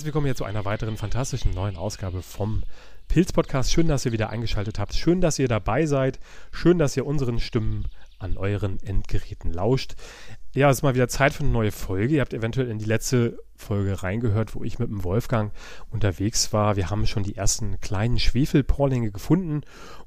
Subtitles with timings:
[0.00, 2.62] Herzlich willkommen hier zu einer weiteren fantastischen neuen Ausgabe vom
[3.08, 3.70] Pilz-Podcast.
[3.70, 4.94] Schön, dass ihr wieder eingeschaltet habt.
[4.94, 6.18] Schön, dass ihr dabei seid.
[6.52, 7.84] Schön, dass ihr unseren Stimmen
[8.18, 9.96] an euren Endgeräten lauscht.
[10.54, 12.14] Ja, es ist mal wieder Zeit für eine neue Folge.
[12.14, 15.52] Ihr habt eventuell in die letzte Folge reingehört, wo ich mit dem Wolfgang
[15.90, 16.76] unterwegs war.
[16.76, 19.60] Wir haben schon die ersten kleinen Schwefelporlinge gefunden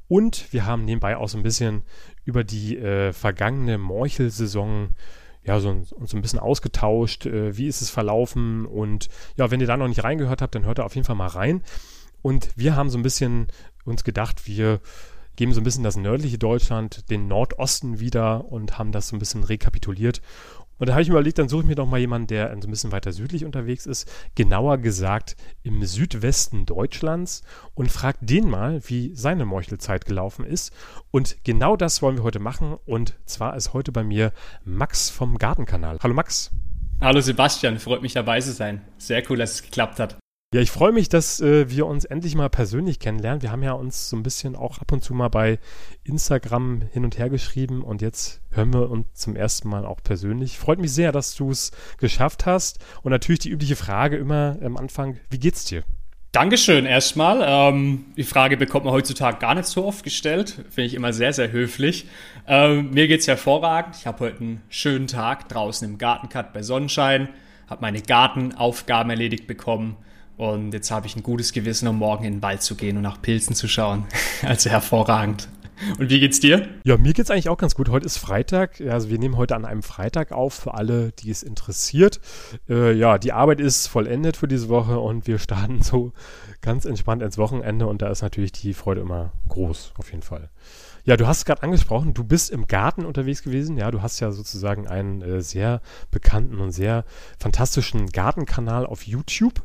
[0.08, 1.84] und wir haben nebenbei auch so ein bisschen
[2.26, 4.96] über die äh, vergangene Morchelsaison
[5.46, 9.60] ja, so, uns so ein bisschen ausgetauscht, äh, wie ist es verlaufen und ja, wenn
[9.60, 11.64] ihr da noch nicht reingehört habt, dann hört da auf jeden Fall mal rein.
[12.22, 13.48] Und wir haben so ein bisschen
[13.84, 14.80] uns gedacht, wir
[15.36, 19.20] geben so ein bisschen das nördliche Deutschland, den Nordosten wieder und haben das so ein
[19.20, 20.22] bisschen rekapituliert.
[20.84, 22.60] Und da habe ich mir überlegt, dann suche ich mir doch mal jemanden, der ein
[22.60, 27.42] bisschen weiter südlich unterwegs ist, genauer gesagt im Südwesten Deutschlands
[27.74, 30.74] und frage den mal, wie seine Meuchelzeit gelaufen ist.
[31.10, 32.76] Und genau das wollen wir heute machen.
[32.86, 34.34] Und zwar ist heute bei mir
[34.66, 36.00] Max vom Gartenkanal.
[36.04, 36.52] Hallo Max.
[37.00, 38.82] Hallo Sebastian, freut mich dabei zu sein.
[38.98, 40.18] Sehr cool, dass es geklappt hat.
[40.54, 43.42] Ja, ich freue mich, dass äh, wir uns endlich mal persönlich kennenlernen.
[43.42, 45.58] Wir haben ja uns so ein bisschen auch ab und zu mal bei
[46.04, 50.60] Instagram hin und her geschrieben und jetzt hören wir uns zum ersten Mal auch persönlich.
[50.60, 52.78] Freut mich sehr, dass du es geschafft hast.
[53.02, 55.82] Und natürlich die übliche Frage immer am Anfang, wie geht's dir?
[56.34, 57.42] Dankeschön erstmal.
[57.44, 60.64] Ähm, die Frage bekommt man heutzutage gar nicht so oft gestellt.
[60.70, 62.06] Finde ich immer sehr, sehr höflich.
[62.46, 63.96] Ähm, mir geht's hervorragend.
[63.96, 67.30] Ich habe heute einen schönen Tag draußen im Gartencut bei Sonnenschein.
[67.68, 69.98] Habe meine Gartenaufgaben erledigt bekommen
[70.38, 73.04] und jetzt habe ich ein gutes Gewissen, um morgen in den Wald zu gehen und
[73.04, 74.06] nach Pilzen zu schauen.
[74.42, 75.48] also hervorragend.
[76.00, 76.68] Und wie geht's dir?
[76.84, 77.90] Ja, mir geht's eigentlich auch ganz gut.
[77.90, 78.80] Heute ist Freitag.
[78.82, 82.22] Also wir nehmen heute an einem Freitag auf für alle, die es interessiert.
[82.70, 86.14] Äh, ja, die Arbeit ist vollendet für diese Woche und wir starten so
[86.62, 90.50] ganz entspannt ins Wochenende und da ist natürlich die Freude immer groß, auf jeden Fall.
[91.06, 93.78] Ja, du hast es gerade angesprochen, du bist im Garten unterwegs gewesen.
[93.78, 95.82] Ja, du hast ja sozusagen einen äh, sehr
[96.12, 97.04] bekannten und sehr
[97.38, 99.64] fantastischen Gartenkanal auf YouTube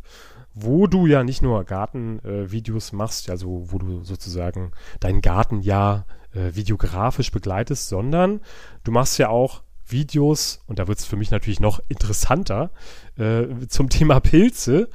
[0.55, 6.55] wo du ja nicht nur Gartenvideos äh, machst, also wo du sozusagen dein Gartenjahr äh,
[6.55, 8.41] videografisch begleitest, sondern
[8.85, 12.71] du machst ja auch Videos, und da wird es für mich natürlich noch interessanter,
[13.17, 14.89] äh, zum Thema Pilze.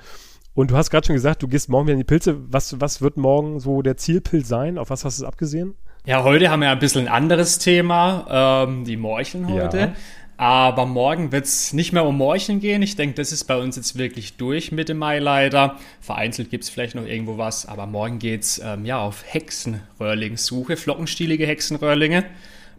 [0.53, 2.37] Und du hast gerade schon gesagt, du gehst morgen wieder in die Pilze.
[2.51, 4.77] Was, was wird morgen so der Zielpilz sein?
[4.77, 5.75] Auf was hast du es abgesehen?
[6.05, 9.79] Ja, heute haben wir ein bisschen ein anderes Thema, ähm, die Morcheln heute.
[9.79, 9.93] Ja.
[10.35, 12.81] Aber morgen wird es nicht mehr um Morcheln gehen.
[12.81, 15.77] Ich denke, das ist bei uns jetzt wirklich durch Mitte Mai leider.
[16.01, 21.45] Vereinzelt gibt es vielleicht noch irgendwo was, aber morgen geht's ähm, ja auf Hexenröhrlingssuche, flockenstielige
[21.45, 22.25] Hexenröhrlinge.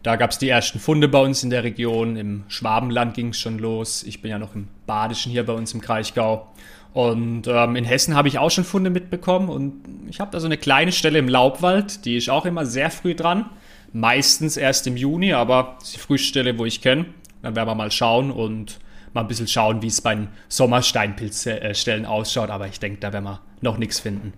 [0.03, 2.17] Da gab es die ersten Funde bei uns in der Region.
[2.17, 4.03] Im Schwabenland ging es schon los.
[4.03, 6.47] Ich bin ja noch im Badischen hier bei uns im Kraichgau.
[6.93, 9.49] Und ähm, in Hessen habe ich auch schon Funde mitbekommen.
[9.49, 12.91] Und ich habe da so eine kleine Stelle im Laubwald, die ist auch immer sehr
[12.91, 13.49] früh dran.
[13.93, 17.05] Meistens erst im Juni, aber die Frühstelle, wo ich kenne.
[17.45, 18.79] Dann werden wir mal schauen und
[19.13, 22.49] mal ein bisschen schauen, wie es bei den Sommersteinpilzstellen ausschaut.
[22.49, 24.33] Aber ich denke, da werden wir noch nichts finden.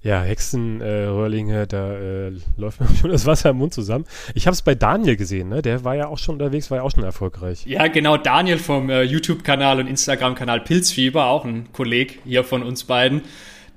[0.00, 4.04] Ja, Hexenröhrlinge, äh, da äh, läuft mir schon das Wasser im Mund zusammen.
[4.34, 5.62] Ich habe es bei Daniel gesehen, ne?
[5.62, 7.66] Der war ja auch schon unterwegs, war ja auch schon erfolgreich.
[7.66, 12.84] Ja, genau, Daniel vom äh, YouTube-Kanal und Instagram-Kanal Pilzfieber, auch ein Kollege hier von uns
[12.84, 13.22] beiden.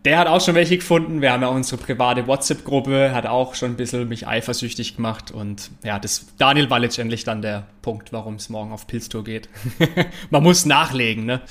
[0.03, 1.21] Der hat auch schon welche gefunden.
[1.21, 5.29] Wir haben ja unsere private WhatsApp-Gruppe, hat auch schon ein bisschen mich eifersüchtig gemacht.
[5.29, 9.47] Und ja, das Daniel war letztendlich dann der Punkt, warum es morgen auf Pilztour geht.
[10.31, 11.41] Man muss nachlegen, ne?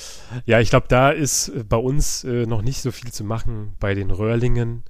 [0.47, 3.94] Ja, ich glaube, da ist bei uns äh, noch nicht so viel zu machen bei
[3.94, 4.83] den Röhrlingen.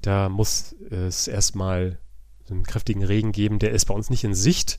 [0.00, 1.98] Da muss es erstmal
[2.48, 3.58] einen kräftigen Regen geben.
[3.58, 4.78] Der ist bei uns nicht in Sicht.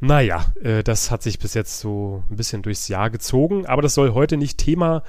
[0.00, 3.64] Naja, äh, das hat sich bis jetzt so ein bisschen durchs Jahr gezogen.
[3.64, 5.02] Aber das soll heute nicht Thema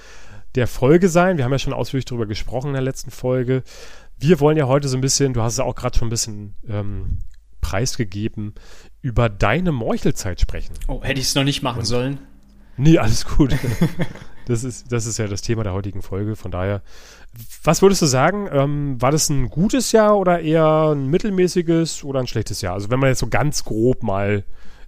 [0.55, 1.37] der Folge sein.
[1.37, 3.63] Wir haben ja schon ausführlich darüber gesprochen in der letzten Folge.
[4.17, 6.55] Wir wollen ja heute so ein bisschen, du hast es auch gerade schon ein bisschen
[6.67, 7.19] ähm,
[7.61, 8.53] preisgegeben,
[9.01, 10.73] über deine Meuchelzeit sprechen.
[10.87, 12.19] Oh, hätte ich es noch nicht machen Und, sollen?
[12.77, 13.55] Nee, alles gut.
[14.45, 16.35] das, ist, das ist ja das Thema der heutigen Folge.
[16.35, 16.81] Von daher,
[17.63, 18.47] was würdest du sagen?
[18.51, 22.73] Ähm, war das ein gutes Jahr oder eher ein mittelmäßiges oder ein schlechtes Jahr?
[22.73, 24.43] Also wenn man jetzt so ganz grob mal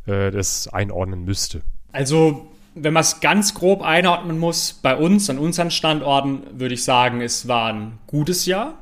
[0.06, 1.62] äh, das einordnen müsste.
[1.92, 2.48] Also
[2.84, 7.22] wenn man es ganz grob einordnen muss, bei uns, an unseren Standorten, würde ich sagen,
[7.22, 8.76] es war ein gutes Jahr.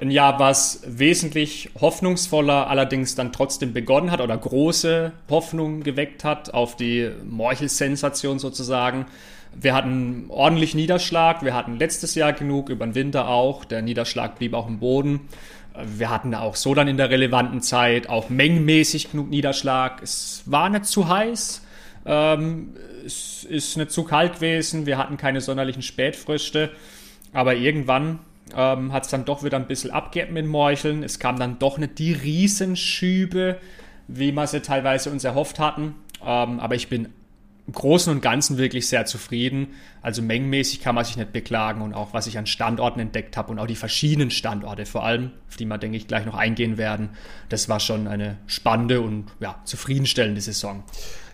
[0.00, 6.52] Ein Jahr, was wesentlich hoffnungsvoller allerdings dann trotzdem begonnen hat oder große Hoffnung geweckt hat
[6.52, 9.06] auf die Morchelsensation sozusagen.
[9.54, 11.44] Wir hatten ordentlich Niederschlag.
[11.44, 13.64] Wir hatten letztes Jahr genug, über den Winter auch.
[13.64, 15.20] Der Niederschlag blieb auch im Boden.
[15.84, 20.02] Wir hatten auch so dann in der relevanten Zeit auch mengenmäßig genug Niederschlag.
[20.02, 21.62] Es war nicht zu heiß.
[22.04, 26.70] Ähm, es ist nicht zu kalt gewesen, wir hatten keine sonderlichen Spätfrüchte,
[27.32, 28.20] aber irgendwann
[28.56, 31.02] ähm, hat es dann doch wieder ein bisschen abgeebbt mit Morcheln.
[31.02, 33.58] Es kam dann doch nicht die Riesenschübe,
[34.08, 35.94] wie wir sie teilweise uns erhofft hatten.
[36.24, 37.08] Ähm, aber ich bin
[37.66, 39.68] im Großen und Ganzen wirklich sehr zufrieden.
[40.02, 43.52] Also mengenmäßig kann man sich nicht beklagen und auch was ich an Standorten entdeckt habe
[43.52, 46.76] und auch die verschiedenen Standorte vor allem, auf die wir, denke ich, gleich noch eingehen
[46.76, 47.10] werden,
[47.48, 50.82] das war schon eine spannende und ja, zufriedenstellende Saison.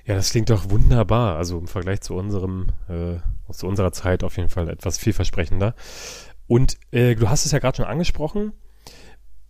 [0.09, 1.37] Ja, das klingt doch wunderbar.
[1.37, 3.19] Also im Vergleich zu unserem, äh,
[3.53, 5.75] zu unserer Zeit auf jeden Fall etwas vielversprechender.
[6.47, 8.53] Und äh, du hast es ja gerade schon angesprochen.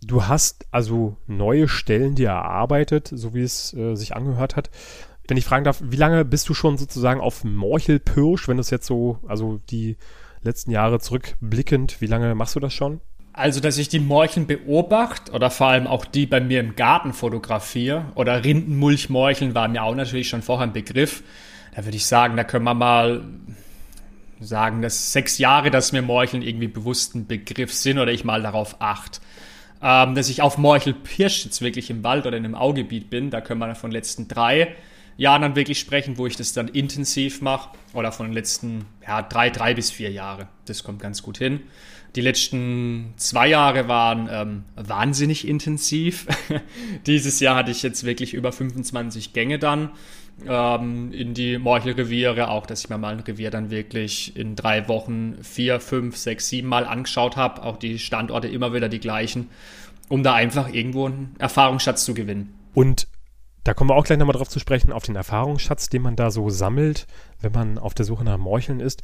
[0.01, 4.69] Du hast also neue Stellen dir erarbeitet, so wie es äh, sich angehört hat
[5.29, 8.87] wenn ich fragen darf, wie lange bist du schon sozusagen auf Morchelpirsch, wenn das jetzt
[8.87, 9.97] so, also die
[10.41, 12.99] letzten Jahre zurückblickend, wie lange machst du das schon?
[13.31, 17.13] Also, dass ich die Morcheln beobachte oder vor allem auch die bei mir im Garten
[17.13, 21.23] fotografiere oder Rindenmulchmorcheln war mir auch natürlich schon vorher ein Begriff.
[21.75, 23.23] Da würde ich sagen, da können wir mal
[24.39, 28.41] sagen, dass sechs Jahre, dass mir Morcheln irgendwie bewusst ein Begriff sind oder ich mal
[28.41, 29.19] darauf achte.
[29.81, 33.39] Ähm, dass ich auf Morchelpirsch jetzt wirklich im Wald oder in einem Augebiet bin, da
[33.41, 34.75] können wir von den letzten drei
[35.15, 37.69] Jahren dann wirklich sprechen, wo ich das dann intensiv mache.
[37.93, 40.47] Oder von den letzten ja, drei, drei bis vier Jahre.
[40.65, 41.61] Das kommt ganz gut hin.
[42.15, 46.27] Die letzten zwei Jahre waren ähm, wahnsinnig intensiv.
[47.05, 49.91] Dieses Jahr hatte ich jetzt wirklich über 25 Gänge dann
[50.47, 52.49] ähm, in die Morchelreviere.
[52.49, 56.49] Auch, dass ich mir mal ein Revier dann wirklich in drei Wochen vier, fünf, sechs,
[56.49, 57.63] sieben Mal angeschaut habe.
[57.63, 59.49] Auch die Standorte immer wieder die gleichen,
[60.07, 62.55] um da einfach irgendwo einen Erfahrungsschatz zu gewinnen.
[62.73, 63.07] Und
[63.63, 66.31] da kommen wir auch gleich nochmal drauf zu sprechen, auf den Erfahrungsschatz, den man da
[66.31, 67.05] so sammelt,
[67.41, 69.03] wenn man auf der Suche nach Morcheln ist.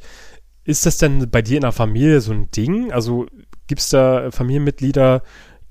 [0.66, 2.90] Ist das denn bei dir in der Familie so ein Ding?
[2.90, 3.26] Also
[3.68, 5.22] gibt es da Familienmitglieder,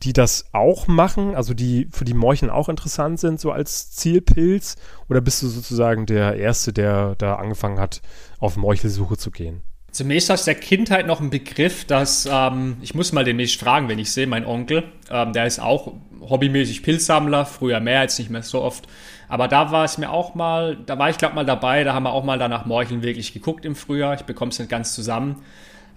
[0.04, 4.78] die das auch machen, also die für die Morcheln auch interessant sind, so als Zielpilz?
[5.10, 8.02] Oder bist du sozusagen der Erste, der da angefangen hat,
[8.40, 9.64] auf Morchelsuche zu gehen?
[9.96, 13.88] Zunächst aus der Kindheit noch ein Begriff, dass ähm, ich muss mal den demnächst fragen,
[13.88, 18.30] wenn ich sehe, mein Onkel, ähm, der ist auch hobbymäßig Pilzsammler, früher mehr, jetzt nicht
[18.30, 18.90] mehr so oft.
[19.30, 22.04] Aber da war es mir auch mal, da war ich glaube mal dabei, da haben
[22.04, 24.16] wir auch mal danach Morcheln wirklich geguckt im Frühjahr.
[24.16, 25.42] Ich bekomme es nicht ganz zusammen.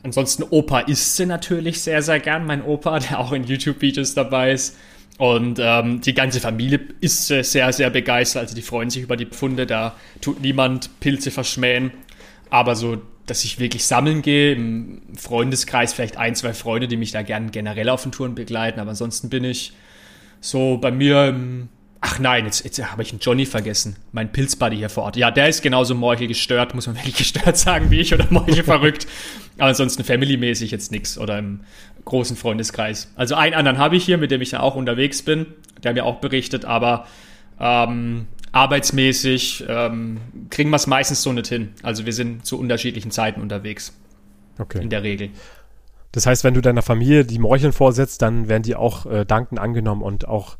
[0.04, 4.52] Ansonsten Opa isst sie natürlich sehr, sehr gern, mein Opa, der auch in YouTube-Videos dabei
[4.52, 4.78] ist.
[5.18, 8.42] Und ähm, die ganze Familie ist sehr, sehr begeistert.
[8.42, 11.90] Also die freuen sich über die Pfunde, da tut niemand Pilze verschmähen.
[12.48, 12.98] Aber so
[13.30, 14.52] dass ich wirklich sammeln gehe.
[14.52, 18.80] Im Freundeskreis vielleicht ein, zwei Freunde, die mich da gerne generell auf den Touren begleiten.
[18.80, 19.72] Aber ansonsten bin ich
[20.40, 21.68] so bei mir im
[22.00, 23.96] Ach nein, jetzt, jetzt habe ich einen Johnny vergessen.
[24.12, 25.16] Mein Pilzbuddy hier vor Ort.
[25.16, 28.62] Ja, der ist genauso Morchel gestört, muss man wirklich gestört sagen, wie ich oder Morchel
[28.64, 29.08] verrückt.
[29.56, 31.60] Aber ansonsten familymäßig jetzt nichts oder im
[32.04, 33.12] großen Freundeskreis.
[33.16, 35.46] Also einen anderen habe ich hier, mit dem ich ja auch unterwegs bin,
[35.82, 37.06] der mir auch berichtet, aber
[37.58, 40.18] ähm, arbeitsmäßig ähm,
[40.50, 41.74] kriegen wir es meistens so nicht hin.
[41.82, 43.96] Also wir sind zu unterschiedlichen Zeiten unterwegs.
[44.58, 44.82] Okay.
[44.82, 45.30] In der Regel.
[46.12, 49.60] Das heißt, wenn du deiner Familie die Morcheln vorsetzt, dann werden die auch äh, dankend
[49.60, 50.56] angenommen und auch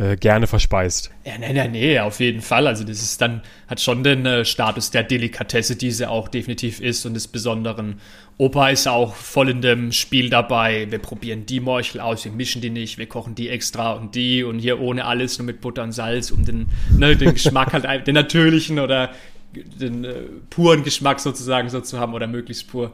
[0.00, 1.10] äh, gerne verspeist.
[1.24, 2.66] Ja, nee, nee, nee, auf jeden Fall.
[2.66, 6.80] Also das ist dann, hat schon den äh, Status der Delikatesse, die sie auch definitiv
[6.80, 8.00] ist und des Besonderen.
[8.38, 10.86] Opa ist auch voll in dem Spiel dabei.
[10.90, 14.42] Wir probieren die Morchel aus, wir mischen die nicht, wir kochen die extra und die
[14.42, 18.06] und hier ohne alles, nur mit Butter und Salz, um den, ne, den Geschmack halt,
[18.06, 19.10] den natürlichen oder
[19.52, 20.14] den äh,
[20.48, 22.92] puren Geschmack sozusagen so zu haben oder möglichst pur.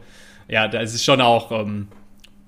[0.48, 1.88] Ja, da ist schon auch, ähm,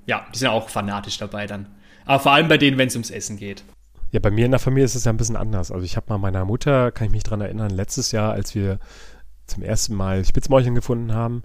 [0.07, 1.67] ja, die sind auch fanatisch dabei dann.
[2.05, 3.63] Aber vor allem bei denen, wenn es ums Essen geht.
[4.11, 5.71] Ja, bei mir in der Familie ist es ja ein bisschen anders.
[5.71, 8.79] Also ich habe mal meiner Mutter, kann ich mich dran erinnern, letztes Jahr, als wir
[9.47, 11.43] zum ersten Mal Spitzmäulchen gefunden haben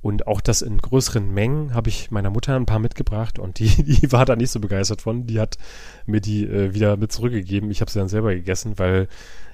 [0.00, 3.68] und auch das in größeren Mengen, habe ich meiner Mutter ein paar mitgebracht und die,
[3.84, 5.26] die war da nicht so begeistert von.
[5.26, 5.58] Die hat
[6.06, 7.70] mir die äh, wieder mit zurückgegeben.
[7.70, 9.08] Ich habe sie dann selber gegessen, weil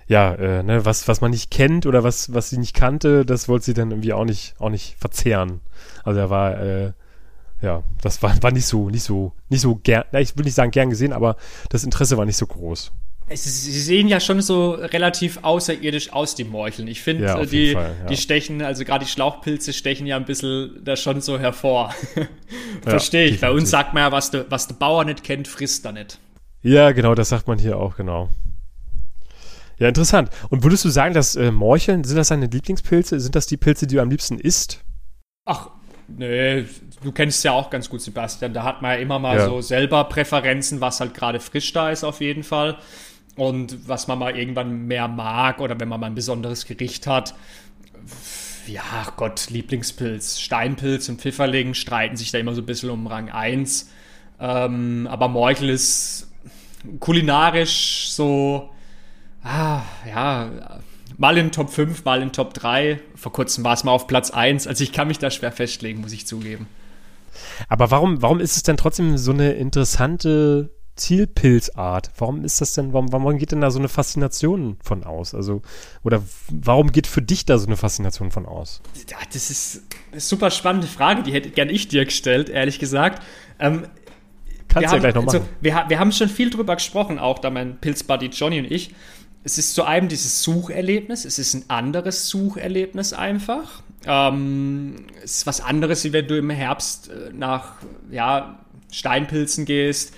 [0.08, 3.48] ja, äh, ne, was, was man nicht kennt oder was, was sie nicht kannte, das
[3.48, 5.60] wollte sie dann irgendwie auch nicht, auch nicht verzehren.
[6.02, 6.92] Also er war äh,
[7.60, 10.70] ja, das war, war nicht so, nicht so, nicht so gern, ich will nicht sagen
[10.70, 11.36] gern gesehen, aber
[11.70, 12.92] das Interesse war nicht so groß.
[13.30, 16.88] Sie sehen ja schon so relativ außerirdisch aus, die Morcheln.
[16.88, 18.06] Ich finde, ja, äh, die, Fall, ja.
[18.06, 21.94] die stechen, also gerade die Schlauchpilze stechen ja ein bisschen da schon so hervor.
[22.82, 23.40] Verstehe ich.
[23.40, 26.18] Bei uns sagt man ja, was der was de Bauer nicht kennt, frisst er nicht.
[26.62, 28.30] Ja, genau, das sagt man hier auch, genau.
[29.78, 30.30] Ja, interessant.
[30.50, 33.20] Und würdest du sagen, dass äh, Morcheln, sind das deine Lieblingspilze?
[33.20, 34.84] Sind das die Pilze, die du am liebsten isst?
[35.44, 35.70] Ach,
[36.08, 36.64] Nee,
[37.02, 38.54] du kennst es ja auch ganz gut, Sebastian.
[38.54, 39.44] Da hat man ja immer mal ja.
[39.44, 42.78] so selber Präferenzen, was halt gerade frisch da ist, auf jeden Fall.
[43.36, 47.34] Und was man mal irgendwann mehr mag oder wenn man mal ein besonderes Gericht hat.
[48.66, 50.40] Ja, Gott, Lieblingspilz.
[50.40, 53.90] Steinpilz und Pfifferling streiten sich da immer so ein bisschen um Rang 1.
[54.40, 56.32] Ähm, aber Morchel ist
[57.00, 58.70] kulinarisch so,
[59.42, 60.80] ah, ja,
[61.16, 63.00] mal in Top 5, mal in Top 3.
[63.14, 64.66] Vor kurzem war es mal auf Platz 1.
[64.66, 66.68] Also ich kann mich da schwer festlegen, muss ich zugeben.
[67.68, 72.10] Aber warum, warum ist es denn trotzdem so eine interessante Zielpilzart.
[72.18, 75.34] Warum ist das denn, warum, warum geht denn da so eine Faszination von aus?
[75.34, 75.62] Also,
[76.02, 78.82] oder warum geht für dich da so eine Faszination von aus?
[79.08, 83.22] Ja, das ist eine super spannende Frage, die hätte gern ich dir gestellt, ehrlich gesagt.
[83.58, 83.86] Ähm,
[84.68, 85.36] Kannst du ja gleich noch machen.
[85.36, 88.94] Also, wir, wir haben schon viel drüber gesprochen, auch da mein Pilzbuddy Johnny und ich.
[89.44, 93.82] Es ist zu einem dieses Sucherlebnis, es ist ein anderes Sucherlebnis einfach.
[94.04, 97.74] Ähm, es ist was anderes, wie wenn du im Herbst äh, nach
[98.10, 98.58] ja,
[98.92, 100.14] Steinpilzen gehst.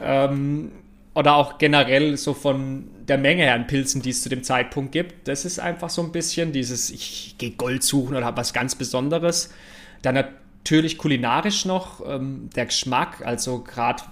[0.00, 0.70] Ähm,
[1.14, 5.26] oder auch generell so von der Menge an Pilzen, die es zu dem Zeitpunkt gibt.
[5.26, 8.76] Das ist einfach so ein bisschen dieses, ich gehe Gold suchen oder habe was ganz
[8.76, 9.50] Besonderes.
[10.02, 14.04] Dann natürlich kulinarisch noch ähm, der Geschmack, also gerade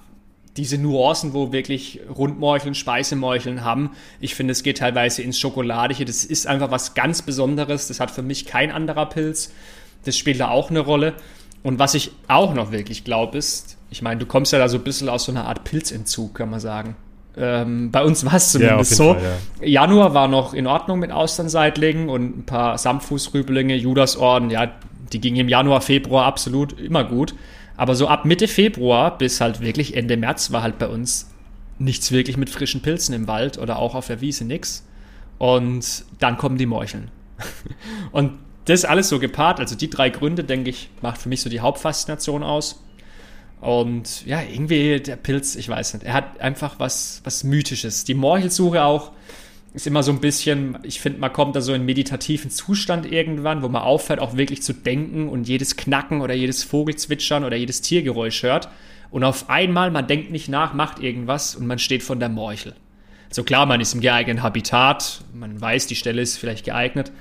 [0.56, 3.90] diese Nuancen, wo wirklich Rundmorcheln, Speisemorcheln haben.
[4.20, 6.04] Ich finde, es geht teilweise ins Schokoladige.
[6.04, 7.88] Das ist einfach was ganz Besonderes.
[7.88, 9.52] Das hat für mich kein anderer Pilz.
[10.04, 11.14] Das spielt da auch eine Rolle.
[11.62, 14.78] Und was ich auch noch wirklich glaube, ist, ich meine, du kommst ja da so
[14.78, 16.96] ein bisschen aus so einer Art Pilzentzug, kann man sagen.
[17.36, 19.14] Ähm, bei uns war es zumindest ja, so.
[19.14, 19.22] Fall,
[19.60, 19.66] ja.
[19.66, 24.72] Januar war noch in Ordnung mit Austernseitling und ein paar Samtfußrüblinge, Judasorden, ja,
[25.12, 27.34] die gingen im Januar, Februar absolut immer gut.
[27.76, 31.30] Aber so ab Mitte Februar bis halt wirklich Ende März war halt bei uns
[31.78, 34.86] nichts wirklich mit frischen Pilzen im Wald oder auch auf der Wiese nix.
[35.38, 37.10] Und dann kommen die Morcheln.
[38.12, 38.32] und
[38.64, 41.60] das alles so gepaart, also die drei Gründe, denke ich, macht für mich so die
[41.60, 42.82] Hauptfaszination aus.
[43.60, 48.04] Und ja, irgendwie der Pilz, ich weiß nicht, er hat einfach was, was Mythisches.
[48.04, 49.12] Die Morchelsuche auch
[49.76, 53.62] ist immer so ein bisschen, ich finde, man kommt da so in meditativen Zustand irgendwann,
[53.62, 57.82] wo man aufhört, auch wirklich zu denken und jedes Knacken oder jedes Vogelzwitschern oder jedes
[57.82, 58.70] Tiergeräusch hört.
[59.10, 62.74] Und auf einmal, man denkt nicht nach, macht irgendwas und man steht von der Morchel.
[63.28, 67.12] So klar, man ist im geeigneten Habitat, man weiß, die Stelle ist vielleicht geeignet.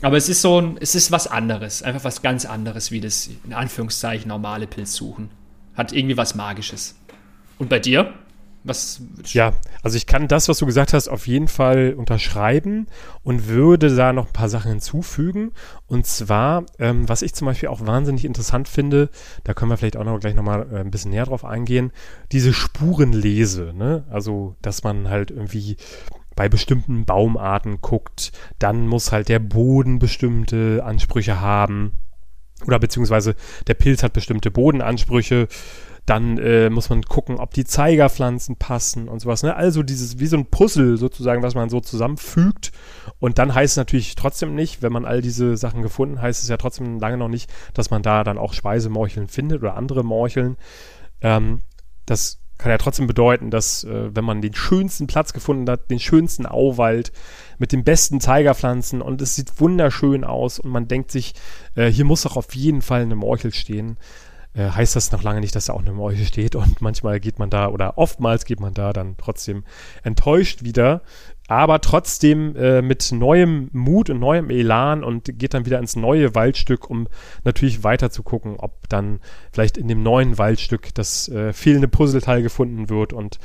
[0.00, 3.30] Aber es ist so ein, es ist was anderes, einfach was ganz anderes, wie das
[3.44, 5.30] in Anführungszeichen normale Pilzsuchen.
[5.76, 6.96] Hat irgendwie was Magisches.
[7.58, 8.12] Und bei dir?
[8.64, 9.02] Was?
[9.26, 12.86] Ja, also ich kann das, was du gesagt hast, auf jeden Fall unterschreiben
[13.24, 15.52] und würde da noch ein paar Sachen hinzufügen.
[15.86, 19.10] Und zwar, ähm, was ich zum Beispiel auch wahnsinnig interessant finde,
[19.42, 21.90] da können wir vielleicht auch noch gleich nochmal äh, ein bisschen näher drauf eingehen,
[22.30, 24.04] diese Spurenlese, ne?
[24.10, 25.76] Also, dass man halt irgendwie
[26.36, 31.92] bei bestimmten Baumarten guckt, dann muss halt der Boden bestimmte Ansprüche haben.
[32.66, 33.34] Oder beziehungsweise
[33.66, 35.48] der Pilz hat bestimmte Bodenansprüche
[36.06, 39.42] dann äh, muss man gucken, ob die Zeigerpflanzen passen und sowas.
[39.44, 39.54] Ne?
[39.54, 42.72] Also dieses, wie so ein Puzzle sozusagen, was man so zusammenfügt.
[43.20, 46.48] Und dann heißt es natürlich trotzdem nicht, wenn man all diese Sachen gefunden, heißt es
[46.48, 50.56] ja trotzdem lange noch nicht, dass man da dann auch Speisemorcheln findet oder andere Morcheln.
[51.20, 51.60] Ähm,
[52.04, 56.00] das kann ja trotzdem bedeuten, dass äh, wenn man den schönsten Platz gefunden hat, den
[56.00, 57.12] schönsten Auwald
[57.58, 61.34] mit den besten Zeigerpflanzen und es sieht wunderschön aus und man denkt sich,
[61.74, 63.98] äh, hier muss doch auf jeden Fall eine Morchel stehen,
[64.54, 67.38] äh, heißt das noch lange nicht, dass da auch eine Morche steht und manchmal geht
[67.38, 69.64] man da oder oftmals geht man da dann trotzdem
[70.02, 71.02] enttäuscht wieder,
[71.48, 76.34] aber trotzdem äh, mit neuem Mut und neuem Elan und geht dann wieder ins neue
[76.34, 77.08] Waldstück, um
[77.44, 79.20] natürlich weiter zu gucken, ob dann
[79.52, 83.38] vielleicht in dem neuen Waldstück das äh, fehlende Puzzleteil gefunden wird und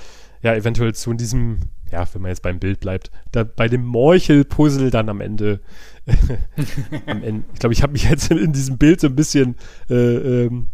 [0.44, 1.60] ja, eventuell zu diesem,
[1.92, 5.62] ja, wenn man jetzt beim Bild bleibt, da bei dem Morchel-Puzzle dann am Ende,
[7.08, 9.56] am Ende, ich glaube, ich habe mich jetzt in, in, diesem Bild so ein bisschen
[9.90, 10.68] äh, ähm,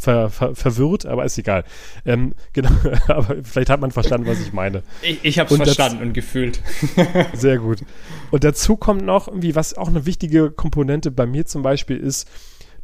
[0.00, 1.64] ver, ver, verwirrt, aber ist egal.
[2.04, 2.70] Ähm, genau,
[3.08, 4.82] aber vielleicht hat man verstanden, was ich meine.
[5.02, 6.60] Ich, ich habe es verstanden und gefühlt.
[7.34, 7.84] sehr gut.
[8.30, 12.28] Und dazu kommt noch irgendwie, was auch eine wichtige Komponente bei mir zum Beispiel ist,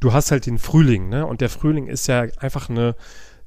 [0.00, 1.26] du hast halt den Frühling, ne?
[1.26, 2.94] Und der Frühling ist ja einfach eine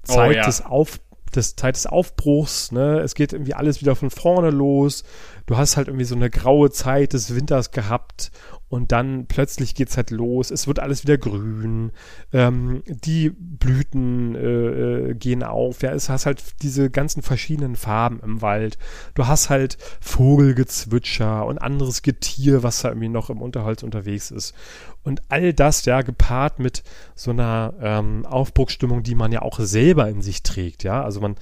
[0.03, 0.45] Zeit oh, ja.
[0.45, 0.99] des Auf
[1.35, 2.99] des Zeit des Aufbruchs, ne?
[3.01, 5.03] Es geht irgendwie alles wieder von vorne los.
[5.45, 8.31] Du hast halt irgendwie so eine graue Zeit des Winters gehabt
[8.69, 10.51] und dann plötzlich geht's halt los.
[10.51, 11.91] Es wird alles wieder grün.
[12.31, 15.81] Ähm, die Blüten äh, äh, gehen auf.
[15.81, 18.77] Ja, es hast halt diese ganzen verschiedenen Farben im Wald.
[19.15, 24.53] Du hast halt Vogelgezwitscher und anderes Getier, was da irgendwie noch im Unterholz unterwegs ist.
[25.03, 26.83] Und all das, ja, gepaart mit
[27.15, 31.03] so einer ähm, Aufbruchsstimmung, die man ja auch selber in sich trägt, ja.
[31.03, 31.35] Also man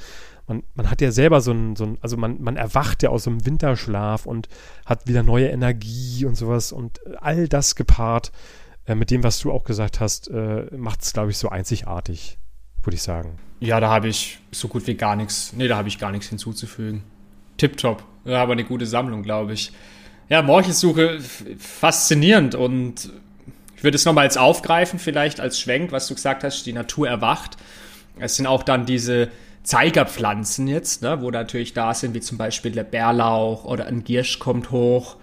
[0.48, 3.26] man, man hat ja selber so ein, so ein, also man, man erwacht ja aus
[3.26, 4.48] so einem Winterschlaf und
[4.86, 8.32] hat wieder neue Energie und sowas und all das gepaart
[8.86, 12.38] äh, mit dem, was du auch gesagt hast, äh, macht es, glaube ich, so einzigartig,
[12.82, 13.38] würde ich sagen.
[13.60, 16.28] Ja, da habe ich so gut wie gar nichts, nee, da habe ich gar nichts
[16.28, 17.04] hinzuzufügen.
[17.58, 19.74] Tipptopp, ja, aber eine gute Sammlung, glaube ich.
[20.30, 21.20] Ja, Morchelsuche
[21.58, 23.12] faszinierend und
[23.76, 27.08] ich würde es nochmal jetzt aufgreifen, vielleicht als Schwenk, was du gesagt hast, die Natur
[27.08, 27.58] erwacht.
[28.20, 29.30] Es sind auch dann diese
[29.68, 34.40] Zeigerpflanzen jetzt, ne, wo natürlich da sind, wie zum Beispiel der Bärlauch oder ein Giersch
[34.40, 35.18] kommt hoch.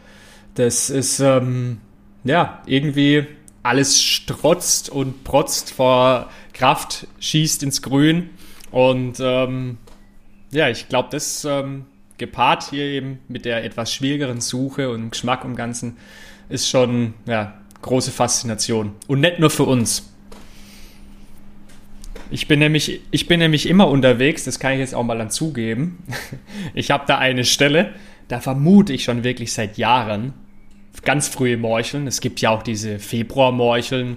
[0.54, 1.80] Das ist, ähm,
[2.24, 3.26] ja, irgendwie
[3.62, 8.28] alles strotzt und protzt vor Kraft, schießt ins Grün
[8.70, 9.78] und ähm,
[10.50, 11.86] Ja, ich glaube, das ähm,
[12.18, 15.96] gepaart hier eben mit der etwas schwierigeren Suche und Geschmack im Ganzen
[16.50, 18.92] ist schon ja, große Faszination.
[19.06, 20.13] Und nicht nur für uns.
[22.34, 25.30] Ich bin, nämlich, ich bin nämlich immer unterwegs, das kann ich jetzt auch mal dann
[25.30, 26.02] zugeben.
[26.74, 27.90] Ich habe da eine Stelle,
[28.26, 30.32] da vermute ich schon wirklich seit Jahren
[31.04, 32.08] ganz frühe Morcheln.
[32.08, 34.16] Es gibt ja auch diese Februarmorcheln,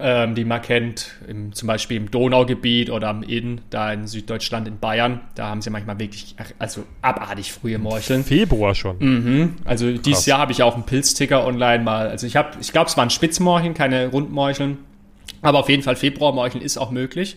[0.00, 4.66] ähm, die man kennt, im, zum Beispiel im Donaugebiet oder am Inn, da in Süddeutschland,
[4.66, 5.20] in Bayern.
[5.36, 8.24] Da haben sie manchmal wirklich, also abartig frühe Morcheln.
[8.24, 8.96] Februar schon.
[8.98, 9.56] Mhm.
[9.64, 10.02] Also Krass.
[10.02, 12.08] dieses Jahr habe ich auch einen Pilzticker online mal.
[12.08, 14.78] Also ich habe, ich glaube, es waren Spitzmorcheln, keine Rundmorcheln.
[15.42, 17.36] Aber auf jeden Fall Februarmorcheln ist auch möglich.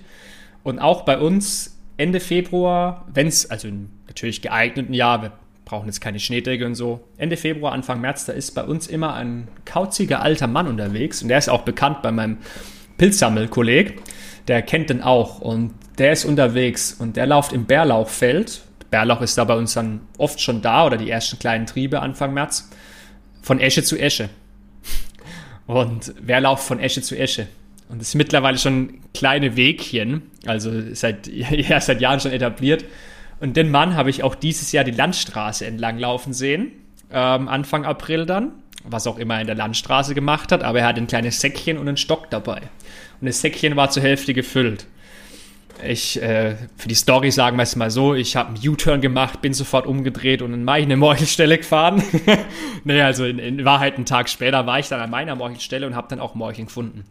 [0.63, 3.67] Und auch bei uns Ende Februar, wenn es, also
[4.07, 5.31] natürlich geeigneten Jahr, wir
[5.65, 7.01] brauchen jetzt keine Schneedecke und so.
[7.17, 11.29] Ende Februar, Anfang März, da ist bei uns immer ein kauziger alter Mann unterwegs und
[11.29, 12.37] der ist auch bekannt bei meinem
[12.97, 14.01] Pilzsammelkolleg.
[14.47, 18.61] Der kennt den auch und der ist unterwegs und der läuft im Bärlauchfeld.
[18.91, 22.33] Bärlauch ist da bei uns dann oft schon da oder die ersten kleinen Triebe Anfang
[22.33, 22.69] März.
[23.41, 24.29] Von Esche zu Esche.
[25.67, 27.47] Und wer lauft von Esche zu Esche?
[27.87, 32.85] Und das ist mittlerweile schon kleine Wegchen, also seit, ja, seit Jahren schon etabliert.
[33.39, 36.71] Und den Mann habe ich auch dieses Jahr die Landstraße entlang laufen sehen,
[37.11, 40.87] ähm, Anfang April dann, was auch immer er in der Landstraße gemacht hat, aber er
[40.87, 42.61] hat ein kleines Säckchen und einen Stock dabei.
[43.21, 44.87] Und das Säckchen war zur Hälfte gefüllt.
[45.83, 49.41] Ich, äh, für die Story sagen wir es mal so, ich habe einen U-Turn gemacht,
[49.41, 52.01] bin sofort umgedreht und in meine Morchelstelle gefahren.
[52.85, 55.95] nee, also in, in, Wahrheit einen Tag später war ich dann an meiner Morchelstelle und
[55.95, 57.03] habe dann auch Morcheln gefunden.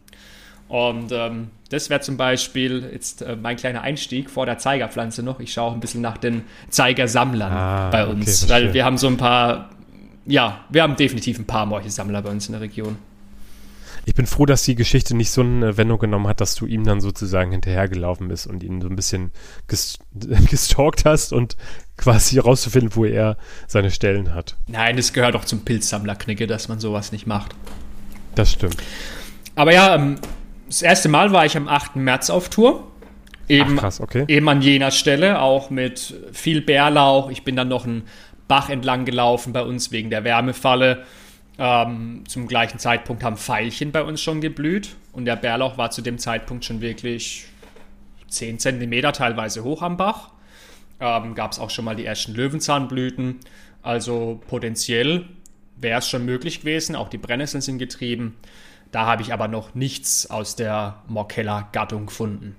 [0.67, 5.39] Und ähm, das wäre zum Beispiel jetzt äh, mein kleiner Einstieg vor der Zeigerpflanze noch.
[5.39, 8.97] Ich schaue auch ein bisschen nach den Zeigersammlern ah, bei uns, okay, weil wir haben
[8.97, 9.69] so ein paar,
[10.25, 12.97] ja, wir haben definitiv ein paar Morchelsammler bei uns in der Region.
[14.07, 16.83] Ich bin froh, dass die Geschichte nicht so eine Wendung genommen hat, dass du ihm
[16.83, 19.31] dann sozusagen hinterhergelaufen bist und ihn so ein bisschen
[19.67, 19.99] gest
[20.49, 21.57] gestalkt hast und
[21.97, 24.57] quasi herauszufinden, wo er seine Stellen hat.
[24.67, 27.55] Nein, es gehört auch zum Pilzsammlerknicke, dass man sowas nicht macht.
[28.35, 28.77] Das stimmt.
[29.55, 30.17] Aber ja, ähm,
[30.67, 31.95] das erste Mal war ich am 8.
[31.95, 32.91] März auf Tour.
[33.47, 34.25] Eben, Ach, krass, okay.
[34.27, 37.29] eben an jener Stelle, auch mit viel Bärlauch.
[37.29, 38.03] Ich bin dann noch einen
[38.47, 41.03] Bach entlang gelaufen bei uns wegen der Wärmefalle.
[41.57, 46.01] Ähm, zum gleichen Zeitpunkt haben Veilchen bei uns schon geblüht und der Bärlauch war zu
[46.01, 47.45] dem Zeitpunkt schon wirklich
[48.27, 50.31] 10 cm teilweise hoch am Bach.
[50.99, 53.39] Ähm, Gab es auch schon mal die ersten Löwenzahnblüten.
[53.81, 55.25] Also potenziell
[55.77, 56.95] wäre es schon möglich gewesen.
[56.95, 58.35] Auch die Brennnesseln sind getrieben.
[58.95, 62.55] Da habe ich aber noch nichts aus der Morkella-Gattung gefunden.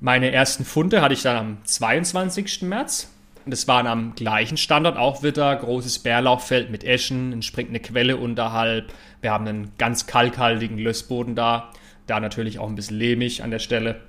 [0.00, 2.62] Meine ersten Funde hatte ich dann am 22.
[2.62, 3.12] März.
[3.44, 8.92] Und das waren am gleichen Standort auch wieder großes Bärlauchfeld mit Eschen, eine Quelle unterhalb.
[9.20, 11.72] Wir haben einen ganz kalkhaltigen Lössboden da.
[12.06, 14.00] Da natürlich auch ein bisschen lehmig an der Stelle.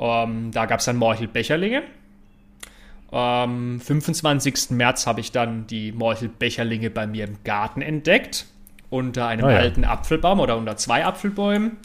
[0.00, 1.82] Ähm, da gab es dann Morchelbecherlinge.
[3.10, 4.70] Am 25.
[4.70, 8.46] März habe ich dann die Morchelbecherlinge bei mir im Garten entdeckt
[8.90, 9.58] unter einem ah, ja.
[9.58, 11.76] alten Apfelbaum oder unter zwei Apfelbäumen.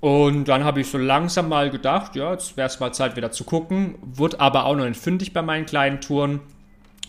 [0.00, 3.32] Und dann habe ich so langsam mal gedacht, ja, jetzt wäre es mal Zeit wieder
[3.32, 3.96] zu gucken.
[4.00, 6.40] Wurde aber auch noch nicht fündig bei meinen kleinen Touren.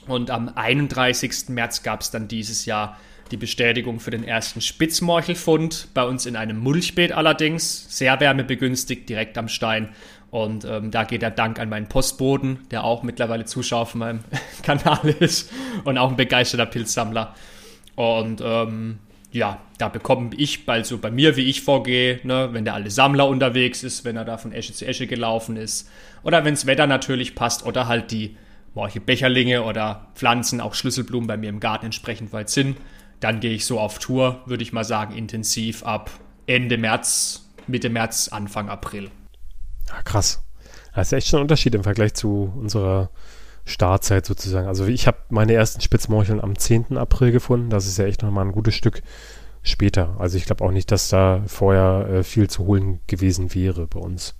[0.08, 1.50] Und am 31.
[1.50, 2.98] März gab es dann dieses Jahr
[3.30, 5.90] die Bestätigung für den ersten Spitzmorchelfund.
[5.94, 7.86] Bei uns in einem Mulchbeet allerdings.
[7.96, 9.90] Sehr wärmebegünstigt, direkt am Stein.
[10.32, 14.20] Und ähm, da geht der Dank an meinen Postboden, der auch mittlerweile Zuschauer von meinem
[14.64, 15.52] Kanal ist
[15.84, 17.36] und auch ein begeisterter Pilzsammler.
[18.00, 19.00] Und ähm,
[19.34, 22.92] ja, da bekomme ich bald so bei mir, wie ich vorgehe, ne, wenn der alte
[22.92, 25.90] Sammler unterwegs ist, wenn er da von Esche zu Esche gelaufen ist.
[26.24, 28.38] Oder wenn das Wetter natürlich passt oder halt die
[28.74, 32.78] morche Becherlinge oder Pflanzen, auch Schlüsselblumen bei mir im Garten entsprechend weit sind.
[33.20, 36.10] Dann gehe ich so auf Tour, würde ich mal sagen, intensiv ab
[36.48, 39.12] Ende März, Mitte März, Anfang April.
[39.90, 40.42] Ja, krass.
[40.96, 43.10] Das ist echt schon ein Unterschied im Vergleich zu unserer
[43.66, 44.68] Startzeit sozusagen.
[44.68, 46.98] Also ich habe meine ersten Spitzmorcheln am 10.
[46.98, 47.70] April gefunden.
[47.70, 49.02] Das ist ja echt nochmal ein gutes Stück
[49.64, 50.16] später.
[50.20, 54.00] Also ich glaube auch nicht, dass da vorher äh, viel zu holen gewesen wäre bei
[54.00, 54.36] uns.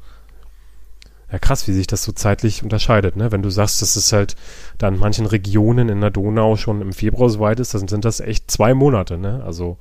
[1.32, 3.32] Ja, krass, wie sich das so zeitlich unterscheidet, ne?
[3.32, 4.36] Wenn du sagst, dass es halt
[4.80, 8.04] da in manchen Regionen in der Donau schon im Februar so weit ist, dann sind
[8.04, 9.44] das echt zwei Monate, ne?
[9.46, 9.78] Also.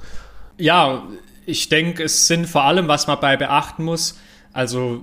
[0.59, 1.05] Ja,
[1.47, 4.19] ich denke, es sind vor allem, was man bei beachten muss,
[4.53, 5.03] also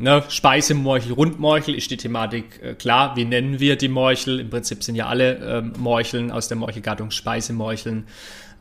[0.00, 3.16] Ne, Speisemorchel, Rundmorchel ist die Thematik äh, klar.
[3.16, 4.38] Wie nennen wir die Morchel?
[4.38, 8.06] Im Prinzip sind ja alle ähm, Morcheln aus der Morchelgattung Speisemorcheln.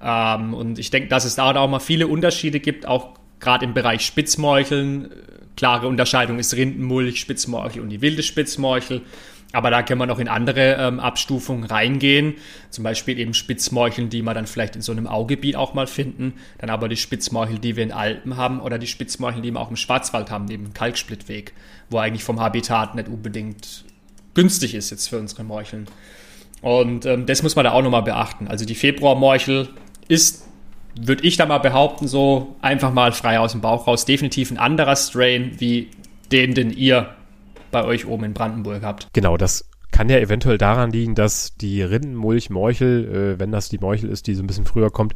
[0.02, 3.76] Ähm, und ich denke, dass es da auch mal viele Unterschiede gibt, auch gerade im
[3.76, 5.12] Bereich Spitzmorcheln.
[5.56, 9.04] Klare Unterscheidung ist Rindenmulch, Spitzmorchel und die wilde Spitzmorchel.
[9.54, 12.36] Aber da können wir noch in andere ähm, Abstufungen reingehen.
[12.70, 16.34] Zum Beispiel eben Spitzmorcheln, die man dann vielleicht in so einem Augebiet auch mal finden.
[16.58, 19.70] Dann aber die Spitzmorchel, die wir in Alpen haben oder die Spitzmorchel, die wir auch
[19.70, 21.54] im Schwarzwald haben, neben dem Kalksplittweg,
[21.90, 23.86] wo eigentlich vom Habitat nicht unbedingt
[24.34, 25.88] günstig ist jetzt für unsere Morcheln.
[26.62, 28.48] Und ähm, das muss man da auch nochmal beachten.
[28.48, 29.70] Also die Februarmorchel
[30.08, 30.48] ist,
[31.00, 34.58] würde ich da mal behaupten, so einfach mal frei aus dem Bauch raus, definitiv ein
[34.58, 35.90] anderer Strain wie
[36.32, 37.16] den, den ihr
[37.82, 39.08] bei euch oben in Brandenburg habt.
[39.14, 44.10] Genau, das kann ja eventuell daran liegen, dass die Rindenmulch-Morchel, äh, wenn das die Morchel
[44.10, 45.14] ist, die so ein bisschen früher kommt,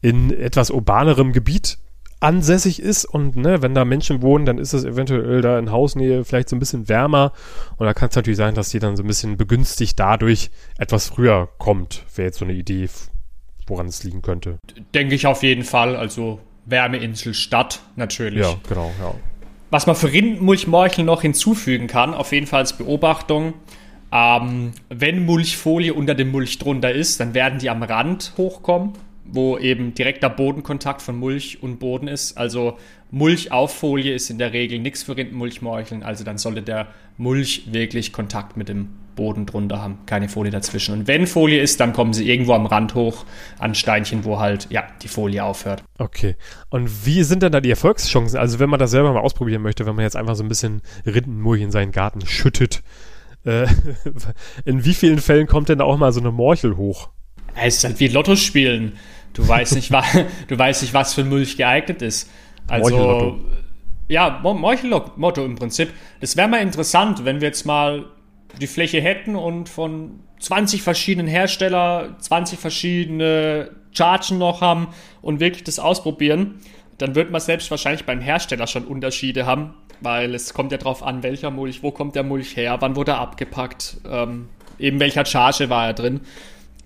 [0.00, 1.78] in etwas urbanerem Gebiet
[2.18, 6.24] ansässig ist und ne, wenn da Menschen wohnen, dann ist es eventuell da in Hausnähe
[6.24, 7.32] vielleicht so ein bisschen wärmer
[7.76, 11.08] und da kann es natürlich sein, dass die dann so ein bisschen begünstigt dadurch etwas
[11.08, 12.04] früher kommt.
[12.14, 12.88] Wäre jetzt so eine Idee,
[13.66, 14.58] woran es liegen könnte.
[14.94, 18.46] Denke ich auf jeden Fall, also Wärmeinsel Stadt natürlich.
[18.46, 19.14] Ja, genau, ja.
[19.72, 23.54] Was man für Rindenmulchmorcheln noch hinzufügen kann, auf jeden Fall als Beobachtung,
[24.12, 28.92] ähm, wenn Mulchfolie unter dem Mulch drunter ist, dann werden die am Rand hochkommen
[29.24, 32.36] wo eben direkter Bodenkontakt von Mulch und Boden ist.
[32.36, 32.78] Also
[33.10, 37.64] Mulch auf Folie ist in der Regel nichts für Rindenmulchmorcheln, also dann sollte der Mulch
[37.70, 40.92] wirklich Kontakt mit dem Boden drunter haben, keine Folie dazwischen.
[40.94, 43.26] Und wenn Folie ist, dann kommen sie irgendwo am Rand hoch
[43.58, 45.84] an Steinchen, wo halt ja die Folie aufhört.
[45.98, 46.36] Okay.
[46.70, 48.38] Und wie sind denn da die Erfolgschancen?
[48.38, 50.80] Also wenn man das selber mal ausprobieren möchte, wenn man jetzt einfach so ein bisschen
[51.04, 52.82] Rindenmulch in seinen Garten schüttet,
[53.44, 53.66] äh,
[54.64, 57.10] in wie vielen Fällen kommt denn da auch mal so eine Morchel hoch?
[57.54, 58.98] Es ist halt wie Lotto spielen.
[59.34, 59.90] Du weißt nicht,
[60.48, 62.30] du weißt nicht, was für Mulch geeignet ist.
[62.68, 63.38] Also,
[64.08, 65.92] ja, Meuchellotto im Prinzip.
[66.20, 68.06] Das wäre mal interessant, wenn wir jetzt mal
[68.60, 74.88] die Fläche hätten und von 20 verschiedenen Hersteller 20 verschiedene Chargen noch haben
[75.22, 76.60] und wirklich das ausprobieren.
[76.98, 81.02] Dann wird man selbst wahrscheinlich beim Hersteller schon Unterschiede haben, weil es kommt ja darauf
[81.02, 85.24] an, welcher Mulch, wo kommt der Mulch her, wann wurde er abgepackt, ähm, eben welcher
[85.24, 86.20] Charge war er drin.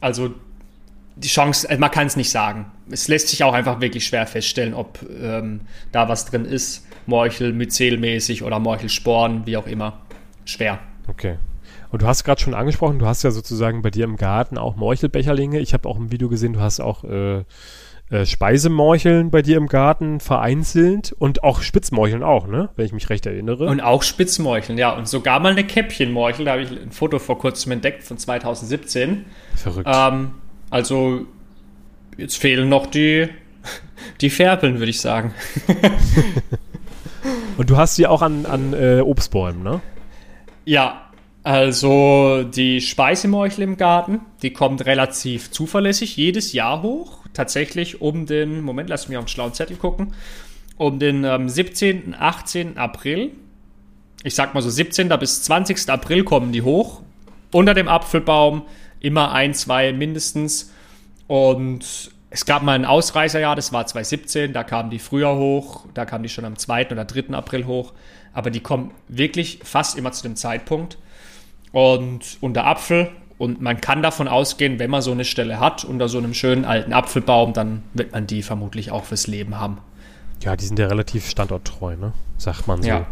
[0.00, 0.34] Also
[1.16, 2.66] die Chance, äh, man kann es nicht sagen.
[2.90, 6.86] Es lässt sich auch einfach wirklich schwer feststellen, ob ähm, da was drin ist.
[7.06, 10.00] Morchel myzelmäßig oder Morchelsporen, wie auch immer.
[10.44, 10.78] Schwer.
[11.08, 11.36] Okay.
[11.90, 14.76] Und du hast gerade schon angesprochen, du hast ja sozusagen bei dir im Garten auch
[14.76, 15.60] Morchelbecherlinge.
[15.60, 17.44] Ich habe auch im Video gesehen, du hast auch äh,
[18.10, 22.68] äh, Speisemorcheln bei dir im Garten vereinzelt und auch Spitzmorcheln auch, ne?
[22.76, 23.66] Wenn ich mich recht erinnere.
[23.66, 24.90] Und auch Spitzmorcheln, ja.
[24.90, 29.24] Und sogar mal eine Käppchenmorchel, da habe ich ein Foto vor kurzem entdeckt von 2017.
[29.54, 29.88] Verrückt.
[29.92, 30.32] Ähm,
[30.76, 31.26] also
[32.18, 33.28] jetzt fehlen noch die,
[34.20, 35.32] die Färbeln, würde ich sagen.
[37.56, 39.80] Und du hast sie auch an, an äh, Obstbäumen, ne?
[40.66, 41.10] Ja,
[41.42, 47.20] also die Speisemorchel im Garten, die kommt relativ zuverlässig jedes Jahr hoch.
[47.32, 50.12] Tatsächlich um den, Moment, lass mich auf den schlauen Zettel gucken,
[50.76, 52.76] um den ähm, 17., 18.
[52.76, 53.30] April.
[54.24, 55.08] Ich sag mal so 17.
[55.18, 55.88] bis 20.
[55.88, 57.00] April kommen die hoch.
[57.50, 58.64] Unter dem Apfelbaum
[59.00, 60.72] immer ein, zwei mindestens.
[61.26, 66.04] Und es gab mal ein Ausreißerjahr, das war 2017, da kamen die früher hoch, da
[66.04, 66.90] kamen die schon am 2.
[66.90, 67.34] oder 3.
[67.34, 67.92] April hoch.
[68.32, 70.98] Aber die kommen wirklich fast immer zu dem Zeitpunkt.
[71.72, 76.08] Und unter Apfel, und man kann davon ausgehen, wenn man so eine Stelle hat, unter
[76.08, 79.78] so einem schönen alten Apfelbaum, dann wird man die vermutlich auch fürs Leben haben.
[80.42, 82.12] Ja, die sind ja relativ standorttreu, ne?
[82.38, 82.88] Sagt man so.
[82.88, 83.06] Ja.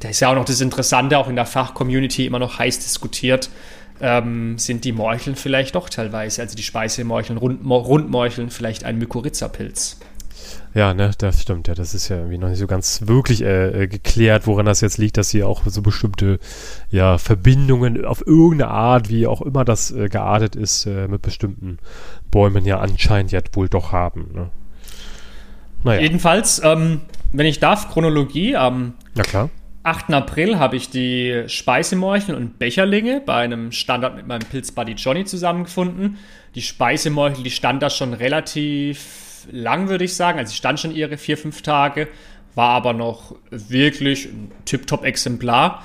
[0.00, 3.48] Da ist ja auch noch das Interessante, auch in der Fachcommunity immer noch heiß diskutiert
[4.00, 9.98] ähm, sind die Morcheln vielleicht doch teilweise, also die Speisemorcheln, Rund, Rundmorcheln, vielleicht ein Mykorrhiza-Pilz.
[10.74, 11.68] Ja, ne, das stimmt.
[11.68, 14.80] Ja, das ist ja irgendwie noch nicht so ganz wirklich äh, äh, geklärt, woran das
[14.80, 16.40] jetzt liegt, dass hier auch so bestimmte
[16.90, 21.78] ja, Verbindungen auf irgendeine Art, wie auch immer das äh, geartet ist, äh, mit bestimmten
[22.32, 24.32] Bäumen ja anscheinend jetzt wohl doch haben.
[24.34, 24.50] Ne?
[25.84, 26.00] Naja.
[26.00, 27.02] Jedenfalls, ähm,
[27.32, 28.54] wenn ich darf, Chronologie.
[28.54, 29.50] Ähm, ja, klar.
[29.84, 30.14] 8.
[30.14, 36.16] April habe ich die Speisemorchel und Becherlinge bei einem Standard mit meinem Pilzbuddy Johnny zusammengefunden.
[36.54, 40.38] Die Speisemorchel, die stand da schon relativ lang, würde ich sagen.
[40.38, 42.08] Also sie stand schon ihre vier, fünf Tage,
[42.54, 45.84] war aber noch wirklich ein Tip-Top-Exemplar.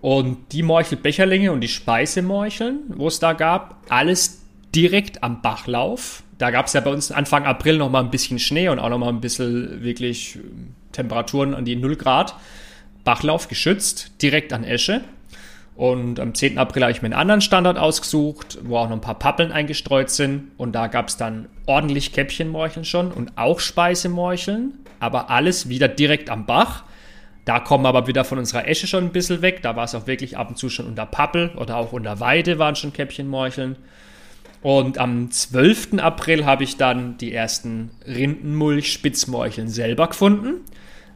[0.00, 4.42] Und die Morchelbecherlinge und die Speisemorcheln, wo es da gab, alles
[4.74, 6.22] direkt am Bachlauf.
[6.38, 8.88] Da gab es ja bei uns Anfang April noch mal ein bisschen Schnee und auch
[8.90, 10.38] noch mal ein bisschen wirklich
[10.92, 12.36] Temperaturen an die 0 Grad.
[13.04, 15.02] Bachlauf geschützt, direkt an Esche.
[15.76, 16.58] Und am 10.
[16.58, 20.10] April habe ich mir einen anderen Standort ausgesucht, wo auch noch ein paar Pappeln eingestreut
[20.10, 20.50] sind.
[20.58, 26.28] Und da gab es dann ordentlich Käppchenmorcheln schon und auch Speisemorcheln, aber alles wieder direkt
[26.28, 26.84] am Bach.
[27.46, 29.62] Da kommen aber wieder von unserer Esche schon ein bisschen weg.
[29.62, 32.58] Da war es auch wirklich ab und zu schon unter Pappel oder auch unter Weide
[32.58, 33.76] waren schon Käppchenmorcheln.
[34.60, 35.94] Und am 12.
[35.98, 40.60] April habe ich dann die ersten Rindenmulch-Spitzmorcheln selber gefunden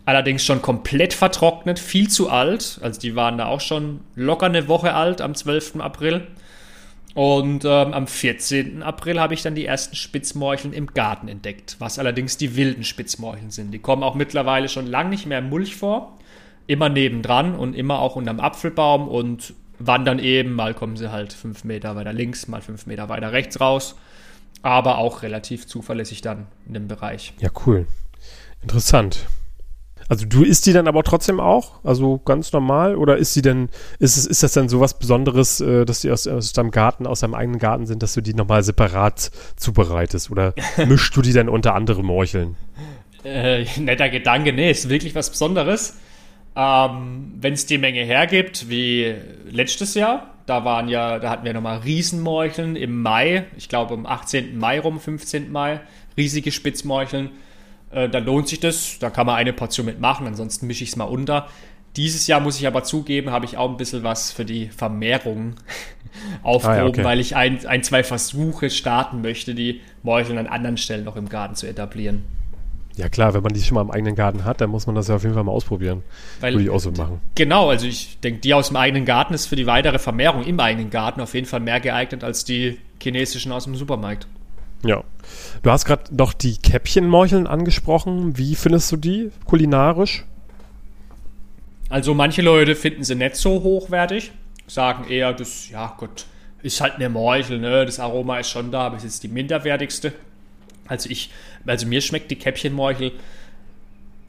[0.05, 2.79] allerdings schon komplett vertrocknet, viel zu alt.
[2.83, 5.77] Also die waren da auch schon locker eine Woche alt am 12.
[5.81, 6.27] April.
[7.15, 8.83] Und ähm, am 14.
[8.83, 13.51] April habe ich dann die ersten Spitzmorcheln im Garten entdeckt, was allerdings die wilden Spitzmorcheln
[13.51, 13.71] sind.
[13.71, 16.19] Die kommen auch mittlerweile schon lang nicht mehr im Mulch vor,
[16.67, 21.63] immer nebendran und immer auch unterm Apfelbaum und wandern eben, mal kommen sie halt fünf
[21.63, 23.95] Meter weiter links, mal fünf Meter weiter rechts raus.
[24.63, 27.35] Aber auch relativ zuverlässig dann in dem Bereich.
[27.39, 27.87] Ja, cool.
[28.63, 29.27] Interessant.
[30.09, 31.85] Also du isst die dann aber trotzdem auch?
[31.85, 32.97] Also ganz normal?
[32.97, 36.11] Oder ist sie denn, ist es, ist das dann so was Besonderes, äh, dass die
[36.11, 40.31] aus, aus deinem Garten, aus deinem eigenen Garten sind, dass du die nochmal separat zubereitest?
[40.31, 40.55] Oder
[40.87, 42.57] mischst du die dann unter andere Morcheln?
[43.25, 45.99] Äh, netter Gedanke, nee, ist wirklich was Besonderes.
[46.57, 49.15] Ähm, Wenn es die Menge hergibt, wie
[49.51, 54.05] letztes Jahr, da waren ja, da hatten wir nochmal Riesenmorcheln im Mai, ich glaube am
[54.05, 54.59] 18.
[54.59, 55.51] Mai rum, 15.
[55.51, 55.81] Mai,
[56.17, 57.31] riesige Spitzmorcheln.
[57.95, 60.97] Äh, da lohnt sich das, da kann man eine Portion mitmachen, ansonsten mische ich es
[60.97, 61.49] mal unter.
[61.97, 65.55] Dieses Jahr muss ich aber zugeben, habe ich auch ein bisschen was für die Vermehrung
[66.43, 67.05] aufgehoben, ah, ja, okay.
[67.05, 71.29] weil ich ein, ein, zwei Versuche starten möchte, die Morcheln an anderen Stellen noch im
[71.29, 72.25] Garten zu etablieren.
[72.97, 75.09] Ja klar, wenn man die schon mal im eigenen Garten hat, dann muss man das
[75.09, 76.03] ja auf jeden Fall mal ausprobieren.
[76.41, 77.21] Weil, Würde ich auch so machen.
[77.35, 80.59] Genau, also ich denke, die aus dem eigenen Garten ist für die weitere Vermehrung im
[80.61, 84.29] eigenen Garten auf jeden Fall mehr geeignet als die chinesischen aus dem Supermarkt.
[84.85, 85.03] Ja.
[85.63, 88.37] Du hast gerade noch die Käppchenmorcheln angesprochen.
[88.37, 90.25] Wie findest du die kulinarisch?
[91.89, 94.33] Also manche Leute finden sie nicht so hochwertig,
[94.67, 96.27] sagen eher, das, ja Gott,
[96.63, 97.85] ist halt eine Morchel, ne?
[97.85, 100.13] Das Aroma ist schon da, aber es ist die minderwertigste.
[100.87, 101.31] Also ich,
[101.67, 103.13] also mir schmeckt die Käppchenmorchel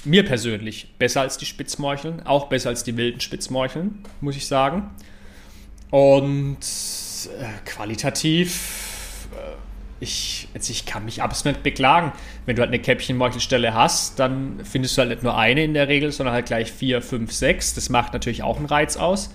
[0.04, 4.92] mir persönlich besser als die Spitzmorcheln, auch besser als die wilden Spitzmorcheln, muss ich sagen.
[5.90, 8.85] Und äh, qualitativ,
[10.00, 12.12] ich, also ich kann mich absolut nicht beklagen.
[12.46, 15.88] Wenn du halt eine Käppchenmorchelstelle hast, dann findest du halt nicht nur eine in der
[15.88, 17.74] Regel, sondern halt gleich vier, fünf, sechs.
[17.74, 19.34] Das macht natürlich auch einen Reiz aus.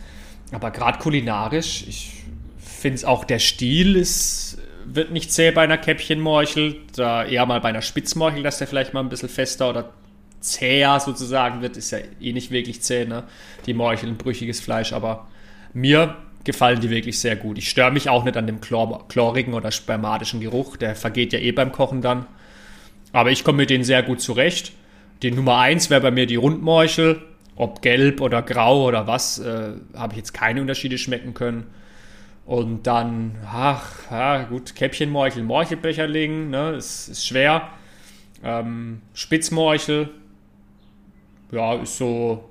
[0.52, 2.12] Aber gerade kulinarisch, ich
[2.58, 4.58] finde es auch der Stil ist
[4.94, 8.92] wird nicht zäh bei einer Käppchenmorchel, da eher mal bei einer Spitzmorchel, dass der vielleicht
[8.92, 9.92] mal ein bisschen fester oder
[10.40, 13.24] zäher sozusagen wird, ist ja eh nicht wirklich zäh, ne?
[13.66, 15.28] Die Morchel, ein brüchiges Fleisch, aber
[15.74, 16.16] mir
[16.50, 17.58] gefallen die wirklich sehr gut.
[17.58, 21.38] Ich störe mich auch nicht an dem chlor chlorigen oder spermatischen Geruch, der vergeht ja
[21.38, 22.26] eh beim Kochen dann.
[23.12, 24.72] Aber ich komme mit denen sehr gut zurecht.
[25.22, 27.22] Die Nummer 1 wäre bei mir die Rundmorchel.
[27.56, 31.66] Ob gelb oder grau oder was, äh, habe ich jetzt keine Unterschiede schmecken können.
[32.46, 37.68] Und dann, ach, ja, gut, Käppchenmorchel, Morchelbecherling, ne, ist, ist schwer.
[38.42, 40.08] Ähm, Spitzmorchel,
[41.52, 42.49] ja, ist so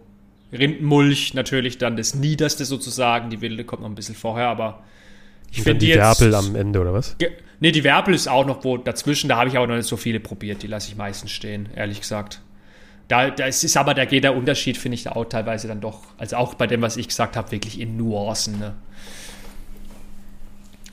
[0.52, 3.30] Rindenmulch natürlich dann das Niederste sozusagen.
[3.30, 4.84] Die wilde kommt noch ein bisschen vorher, aber
[5.52, 7.16] ich finde die, die Werpel am Ende, oder was?
[7.60, 9.30] Ne, die Werpel ist auch noch wo dazwischen.
[9.30, 10.64] Da habe ich auch noch nicht so viele probiert.
[10.64, 12.42] Die lasse ich meistens stehen, ehrlich gesagt.
[13.08, 16.04] Da, da ist aber, da geht der Unterschied, finde ich, da auch teilweise dann doch,
[16.20, 18.60] also auch bei dem, was ich gesagt habe, wirklich in Nuancen.
[18.60, 18.76] Ne?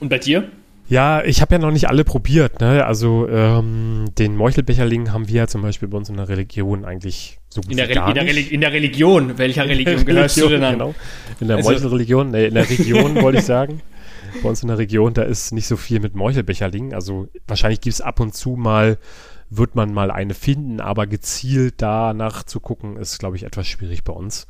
[0.01, 0.51] Und bei dir?
[0.89, 2.61] Ja, ich habe ja noch nicht alle probiert.
[2.61, 2.85] Ne?
[2.85, 7.39] Also ähm, den Meuchelbecherling haben wir ja zum Beispiel bei uns in der Religion eigentlich
[7.49, 10.63] so gut in der, gar in, der in der Religion, welcher Religion gehörst du denn
[10.63, 10.75] an?
[10.75, 10.95] Genau.
[11.41, 13.81] In der also, Meuchelreligion, nee, in der Region wollte ich sagen.
[14.43, 16.95] Bei uns in der Region, da ist nicht so viel mit Meuchelbecherlingen.
[16.95, 18.99] Also wahrscheinlich gibt es ab und zu mal,
[19.51, 24.05] wird man mal eine finden, aber gezielt danach zu gucken, ist, glaube ich, etwas schwierig
[24.05, 24.47] bei uns.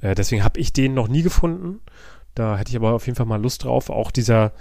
[0.00, 1.80] Äh, deswegen habe ich den noch nie gefunden.
[2.34, 3.90] Da hätte ich aber auf jeden Fall mal Lust drauf.
[3.90, 4.52] Auch dieser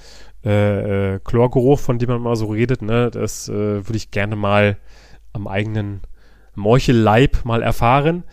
[0.46, 4.36] äh, äh, Chlorgeruch, von dem man mal so redet, ne, das äh, würde ich gerne
[4.36, 4.78] mal
[5.34, 6.02] am eigenen
[6.56, 8.24] Morchelleib mal erfahren.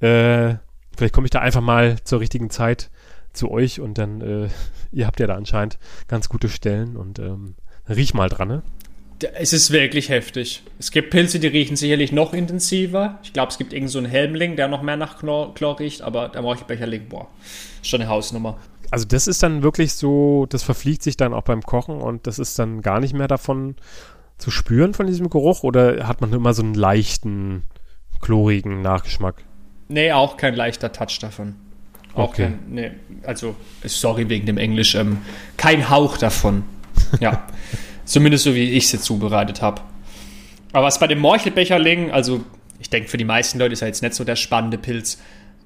[0.00, 0.56] Äh,
[0.96, 2.90] vielleicht komme ich da einfach mal zur richtigen Zeit
[3.32, 4.48] zu euch und dann, äh,
[4.92, 7.54] ihr habt ja da anscheinend ganz gute Stellen und ähm,
[7.88, 8.62] riech mal dran, ne?
[9.34, 10.62] Es ist wirklich heftig.
[10.78, 13.20] Es gibt Pilze, die riechen sicherlich noch intensiver.
[13.22, 16.28] Ich glaube, es gibt irgendeinen so Helmling, der noch mehr nach Chlor, Chlor riecht, aber
[16.28, 17.28] der Morchelbecherling, boah,
[17.80, 18.58] ist schon eine Hausnummer.
[18.90, 22.38] Also das ist dann wirklich so, das verfliegt sich dann auch beim Kochen und das
[22.38, 23.76] ist dann gar nicht mehr davon
[24.38, 27.64] zu spüren von diesem Geruch oder hat man immer so einen leichten,
[28.20, 29.44] chlorigen Nachgeschmack?
[29.88, 31.56] Nee, auch kein leichter Touch davon.
[32.14, 32.44] Auch okay.
[32.44, 32.90] kein, nee,
[33.24, 35.18] also, sorry wegen dem Englisch, ähm,
[35.56, 36.64] kein Hauch davon.
[37.20, 37.46] Ja,
[38.04, 39.82] zumindest so wie ich es jetzt zubereitet habe.
[40.72, 42.44] Aber was bei dem Morchelbecherling, also
[42.78, 45.18] ich denke, für die meisten Leute ist er jetzt nicht so der spannende Pilz.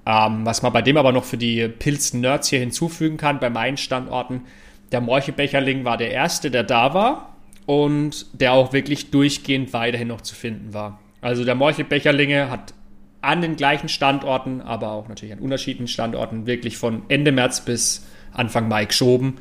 [0.08, 3.76] Ähm, was man bei dem aber noch für die Pilz-Nerds hier hinzufügen kann, bei meinen
[3.76, 4.40] Standorten,
[4.90, 10.22] der Morchelbecherling war der erste, der da war und der auch wirklich durchgehend weiterhin noch
[10.22, 10.98] zu finden war.
[11.20, 12.72] Also der Morchelbecherlinge hat
[13.20, 18.06] an den gleichen Standorten, aber auch natürlich an unterschiedlichen Standorten wirklich von Ende März bis
[18.32, 19.36] Anfang Mai geschoben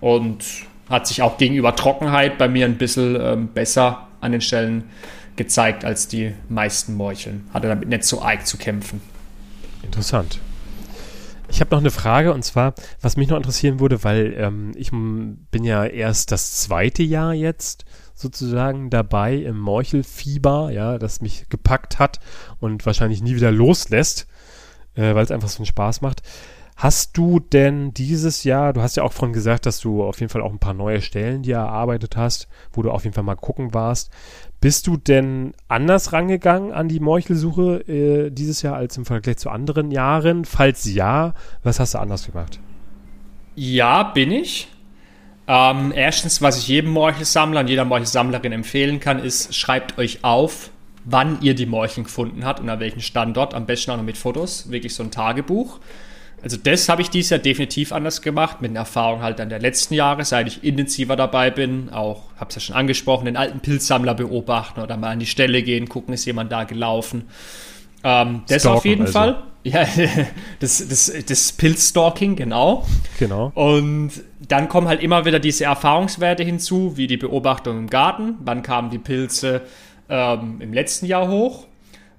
[0.00, 0.44] und
[0.88, 4.84] hat sich auch gegenüber Trockenheit bei mir ein bisschen ähm, besser an den Stellen
[5.34, 7.50] gezeigt als die meisten Morcheln.
[7.52, 9.02] Hatte damit nicht so arg zu kämpfen.
[9.82, 10.40] Interessant.
[11.48, 14.90] Ich habe noch eine Frage und zwar, was mich noch interessieren würde, weil ähm, ich
[14.90, 17.84] bin ja erst das zweite Jahr jetzt
[18.14, 22.18] sozusagen dabei im Morchelfieber, ja, das mich gepackt hat
[22.58, 24.26] und wahrscheinlich nie wieder loslässt,
[24.94, 26.22] äh, weil es einfach so einen Spaß macht.
[26.76, 30.30] Hast du denn dieses Jahr, du hast ja auch vorhin gesagt, dass du auf jeden
[30.30, 33.34] Fall auch ein paar neue Stellen dir erarbeitet hast, wo du auf jeden Fall mal
[33.34, 34.10] gucken warst.
[34.60, 39.50] Bist du denn anders rangegangen an die Meuchelsuche äh, dieses Jahr als im Vergleich zu
[39.50, 40.44] anderen Jahren?
[40.44, 42.58] Falls ja, was hast du anders gemacht?
[43.54, 44.68] Ja, bin ich.
[45.48, 50.70] Ähm, erstens, was ich jedem Morchelsammler und jeder Morchelsammlerin empfehlen kann, ist, schreibt euch auf,
[51.04, 53.54] wann ihr die Morcheln gefunden habt und an welchem Standort.
[53.54, 55.78] Am besten auch noch mit Fotos, wirklich so ein Tagebuch.
[56.42, 59.58] Also das habe ich dieses Jahr definitiv anders gemacht, mit einer Erfahrung halt an der
[59.58, 61.90] letzten Jahre, seit ich intensiver dabei bin.
[61.90, 65.62] Auch, habe es ja schon angesprochen, den alten Pilzsammler beobachten oder mal an die Stelle
[65.62, 67.24] gehen, gucken, ist jemand da gelaufen.
[68.04, 69.12] Ähm, das Stalken auf jeden also.
[69.12, 69.42] Fall.
[69.66, 69.84] Ja,
[70.60, 72.86] das, das, das Pilzstalking, genau.
[73.18, 73.50] Genau.
[73.56, 74.12] Und
[74.46, 78.36] dann kommen halt immer wieder diese Erfahrungswerte hinzu, wie die Beobachtung im Garten.
[78.44, 79.62] Wann kamen die Pilze
[80.08, 81.66] ähm, im letzten Jahr hoch?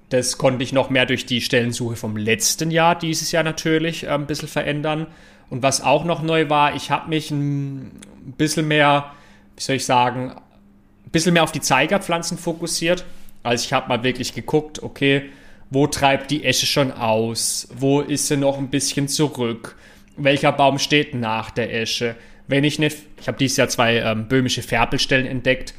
[0.08, 4.08] Das konnte ich noch mehr durch die Stellensuche vom letzten Jahr, dieses Jahr natürlich, äh,
[4.08, 5.06] ein bisschen verändern.
[5.50, 8.00] Und was auch noch neu war, ich habe mich ein
[8.36, 9.12] bisschen mehr,
[9.56, 13.04] wie soll ich sagen, ein bisschen mehr auf die Zeigerpflanzen fokussiert.
[13.42, 15.30] Also ich habe mal wirklich geguckt, okay,
[15.70, 17.68] wo treibt die Esche schon aus?
[17.74, 19.76] Wo ist sie noch ein bisschen zurück?
[20.16, 22.16] Welcher Baum steht nach der Esche?
[22.46, 22.88] Wenn ich eine,
[23.20, 25.74] ich habe dieses Jahr zwei ähm, böhmische Färbelstellen entdeckt,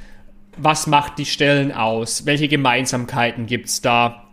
[0.61, 2.25] was macht die Stellen aus?
[2.25, 4.25] Welche Gemeinsamkeiten gibt es da?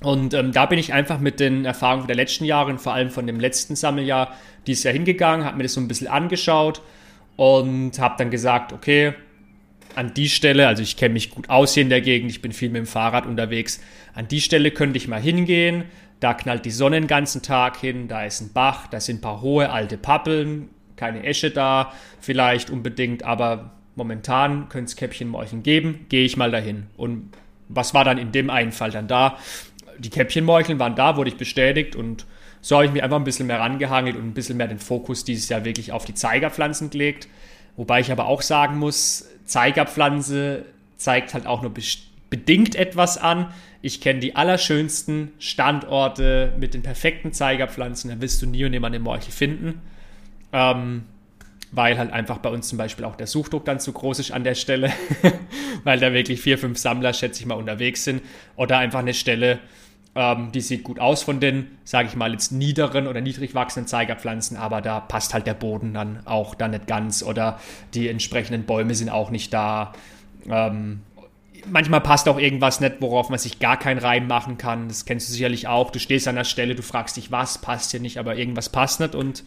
[0.00, 3.10] Und ähm, da bin ich einfach mit den Erfahrungen der letzten Jahre und vor allem
[3.10, 4.32] von dem letzten Sammeljahr
[4.66, 6.82] dieses Jahr hingegangen, habe mir das so ein bisschen angeschaut
[7.36, 9.14] und habe dann gesagt, okay,
[9.96, 12.52] an die Stelle, also ich kenne mich gut aus hier in der Gegend, ich bin
[12.52, 13.80] viel mit dem Fahrrad unterwegs,
[14.14, 15.84] an die Stelle könnte ich mal hingehen,
[16.20, 19.20] da knallt die Sonne den ganzen Tag hin, da ist ein Bach, da sind ein
[19.22, 26.06] paar hohe alte Pappeln, keine Esche da vielleicht unbedingt, aber momentan könnte es Käppchenmorchen geben,
[26.08, 26.86] gehe ich mal dahin.
[26.96, 27.30] Und
[27.68, 29.36] was war dann in dem einen Fall dann da?
[29.98, 32.24] Die Käppchenmorcheln waren da, wurde ich bestätigt und
[32.62, 35.24] so habe ich mich einfach ein bisschen mehr rangehangelt und ein bisschen mehr den Fokus
[35.24, 37.28] dieses Jahr wirklich auf die Zeigerpflanzen gelegt.
[37.76, 40.64] Wobei ich aber auch sagen muss, Zeigerpflanze
[40.96, 41.72] zeigt halt auch nur
[42.30, 43.52] bedingt etwas an.
[43.80, 48.10] Ich kenne die allerschönsten Standorte mit den perfekten Zeigerpflanzen.
[48.10, 49.80] Da wirst du nie und nimmer eine Morchel finden.
[50.52, 51.04] Ähm,
[51.72, 54.44] weil halt einfach bei uns zum Beispiel auch der Suchdruck dann zu groß ist an
[54.44, 54.92] der Stelle,
[55.84, 58.22] weil da wirklich vier, fünf Sammler, schätze ich mal, unterwegs sind.
[58.56, 59.58] Oder einfach eine Stelle,
[60.14, 63.86] ähm, die sieht gut aus von den, sage ich mal, jetzt niederen oder niedrig wachsenden
[63.86, 67.60] Zeigerpflanzen, aber da passt halt der Boden dann auch da nicht ganz oder
[67.94, 69.92] die entsprechenden Bäume sind auch nicht da.
[70.48, 71.02] Ähm,
[71.66, 74.88] manchmal passt auch irgendwas nicht, worauf man sich gar keinen Reim machen kann.
[74.88, 75.90] Das kennst du sicherlich auch.
[75.90, 79.00] Du stehst an der Stelle, du fragst dich, was passt hier nicht, aber irgendwas passt
[79.00, 79.44] nicht und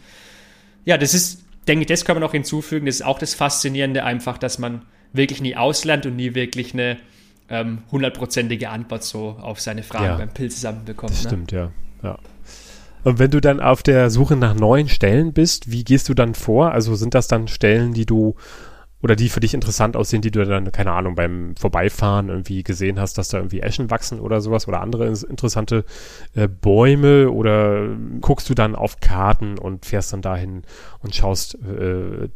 [0.84, 2.86] ja, das ist denke ich, das kann man noch hinzufügen.
[2.86, 6.98] Das ist auch das Faszinierende einfach, dass man wirklich nie auslernt und nie wirklich eine
[7.48, 11.12] ähm, hundertprozentige ähm, Antwort so auf seine Fragen ja, beim Pilz zusammenbekommt.
[11.12, 11.28] Das ne?
[11.30, 11.70] stimmt, ja.
[12.02, 12.18] ja.
[13.04, 16.34] Und wenn du dann auf der Suche nach neuen Stellen bist, wie gehst du dann
[16.34, 16.72] vor?
[16.72, 18.36] Also sind das dann Stellen, die du
[19.02, 23.00] oder die für dich interessant aussehen, die du dann, keine Ahnung, beim Vorbeifahren irgendwie gesehen
[23.00, 25.84] hast, dass da irgendwie Eschen wachsen oder sowas oder andere interessante
[26.36, 27.88] äh, Bäume oder
[28.20, 30.62] guckst du dann auf Karten und fährst dann dahin
[31.00, 32.28] und schaust, äh,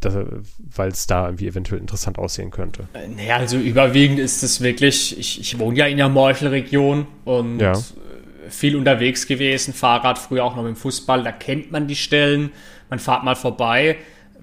[0.59, 2.89] weil es da irgendwie eventuell interessant aussehen könnte?
[3.17, 7.75] Naja, also überwiegend ist es wirklich, ich, ich wohne ja in der Morchelregion und ja.
[8.49, 12.51] viel unterwegs gewesen, Fahrrad, früher auch noch mit dem Fußball, da kennt man die Stellen,
[12.91, 13.99] man fahrt mal vorbei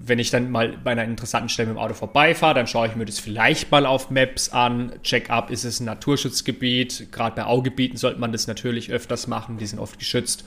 [0.06, 2.96] wenn ich dann mal bei einer interessanten Stelle mit dem Auto vorbeifahre, dann schaue ich
[2.96, 7.08] mir das vielleicht mal auf Maps an, check ab, ist es ein Naturschutzgebiet.
[7.10, 10.44] Gerade bei Augebieten sollte man das natürlich öfters machen, die sind oft geschützt.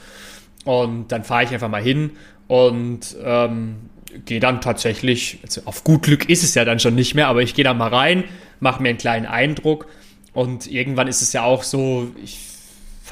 [0.63, 2.11] Und dann fahre ich einfach mal hin
[2.47, 3.77] und ähm,
[4.25, 7.41] gehe dann tatsächlich, also auf gut Glück ist es ja dann schon nicht mehr, aber
[7.41, 8.25] ich gehe da mal rein,
[8.59, 9.87] mache mir einen kleinen Eindruck
[10.33, 12.56] und irgendwann ist es ja auch so, ich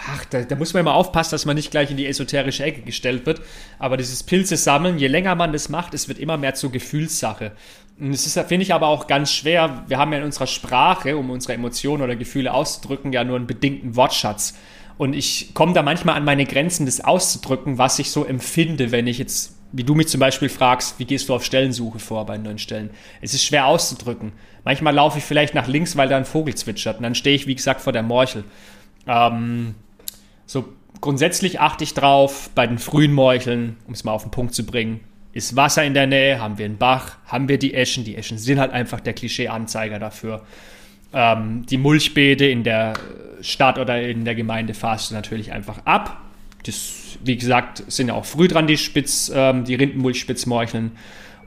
[0.08, 2.82] ach, da, da, muss man immer aufpassen, dass man nicht gleich in die esoterische Ecke
[2.82, 3.42] gestellt wird.
[3.80, 7.52] Aber dieses Pilze sammeln, je länger man das macht, es wird immer mehr zur Gefühlssache.
[8.00, 9.84] Und es ist, finde ich, aber auch ganz schwer.
[9.88, 13.48] Wir haben ja in unserer Sprache, um unsere Emotionen oder Gefühle auszudrücken, ja nur einen
[13.48, 14.56] bedingten Wortschatz.
[14.98, 19.08] Und ich komme da manchmal an meine Grenzen, das auszudrücken, was ich so empfinde, wenn
[19.08, 22.38] ich jetzt, wie du mich zum Beispiel fragst, wie gehst du auf Stellensuche vor bei
[22.38, 22.92] neuen Stellen?
[23.22, 24.34] Es ist schwer auszudrücken.
[24.64, 26.98] Manchmal laufe ich vielleicht nach links, weil da ein Vogel zwitschert.
[26.98, 28.46] Und dann stehe ich, wie gesagt, vor der Morchel.
[29.08, 29.76] Ähm,
[30.46, 30.66] so
[31.02, 34.66] grundsätzlich achte ich drauf, bei den frühen Morcheln, um es mal auf den Punkt zu
[34.66, 35.02] bringen,
[35.34, 38.06] ist Wasser in der Nähe, haben wir einen Bach, haben wir die Eschen.
[38.06, 40.46] Die Eschen sind halt einfach der Klischee-Anzeiger dafür.
[41.14, 42.94] Ähm, die Mulchbeete in der
[43.42, 46.22] Stadt oder in der Gemeinde fahrst du natürlich einfach ab.
[46.66, 50.92] Das, wie gesagt, sind ja auch früh dran, die Spitz, ähm, die Rindenmulchspitzmorcheln.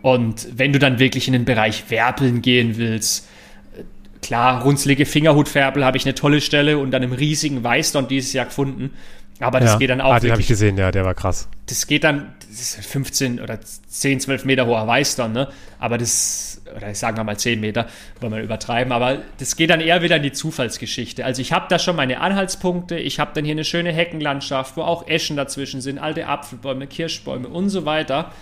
[0.02, 3.26] Und wenn du dann wirklich in den Bereich Werpeln gehen willst,
[4.22, 8.46] Klar, runzlige Fingerhutfärbel habe ich eine tolle Stelle und an einem riesigen Weißdorn dieses Jahr
[8.46, 8.90] gefunden.
[9.40, 9.78] Aber das ja.
[9.78, 10.12] geht dann auch.
[10.12, 11.48] Ah, den habe ich gesehen, ja, der war krass.
[11.66, 15.48] Das geht dann, das ist 15 oder 10, 12 Meter hoher Weißdorn, ne?
[15.78, 17.86] Aber das, oder ich sage mal 10 Meter,
[18.20, 21.24] wollen wir übertreiben, aber das geht dann eher wieder in die Zufallsgeschichte.
[21.24, 24.82] Also ich habe da schon meine Anhaltspunkte, ich habe dann hier eine schöne Heckenlandschaft, wo
[24.82, 28.32] auch Eschen dazwischen sind, alte Apfelbäume, Kirschbäume und so weiter.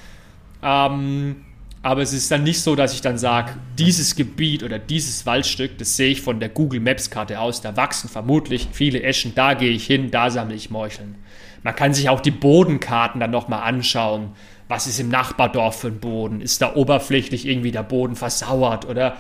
[0.63, 1.45] Ähm,
[1.87, 5.79] aber es ist dann nicht so, dass ich dann sage, dieses Gebiet oder dieses Waldstück,
[5.79, 9.55] das sehe ich von der Google Maps Karte aus, da wachsen vermutlich viele Eschen, da
[9.55, 11.15] gehe ich hin, da sammle ich Morcheln.
[11.63, 14.33] Man kann sich auch die Bodenkarten dann nochmal anschauen.
[14.67, 16.41] Was ist im Nachbardorf für ein Boden?
[16.41, 19.19] Ist da oberflächlich irgendwie der Boden versauert oder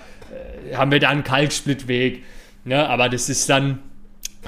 [0.72, 2.24] äh, haben wir da einen Kalksplittweg?
[2.64, 3.78] Ja, aber das ist dann,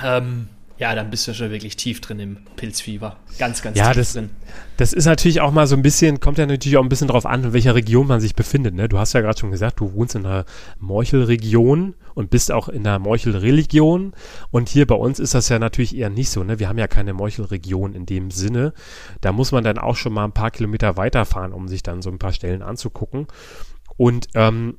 [0.04, 0.48] ähm,
[0.78, 3.16] ja, dann bist du schon wirklich tief drin im Pilzfieber.
[3.38, 4.30] Ganz, ganz ja, tief das, drin.
[4.76, 7.26] Das ist natürlich auch mal so ein bisschen, kommt ja natürlich auch ein bisschen drauf
[7.26, 8.74] an, in welcher Region man sich befindet.
[8.74, 8.88] Ne?
[8.88, 10.44] Du hast ja gerade schon gesagt, du wohnst in einer
[10.78, 14.12] Morchelregion und bist auch in einer Morchelreligion.
[14.52, 16.44] Und hier bei uns ist das ja natürlich eher nicht so.
[16.44, 16.60] Ne?
[16.60, 18.72] Wir haben ja keine Morchelregion in dem Sinne.
[19.20, 22.10] Da muss man dann auch schon mal ein paar Kilometer weiterfahren, um sich dann so
[22.10, 23.26] ein paar Stellen anzugucken.
[23.96, 24.78] Und ähm,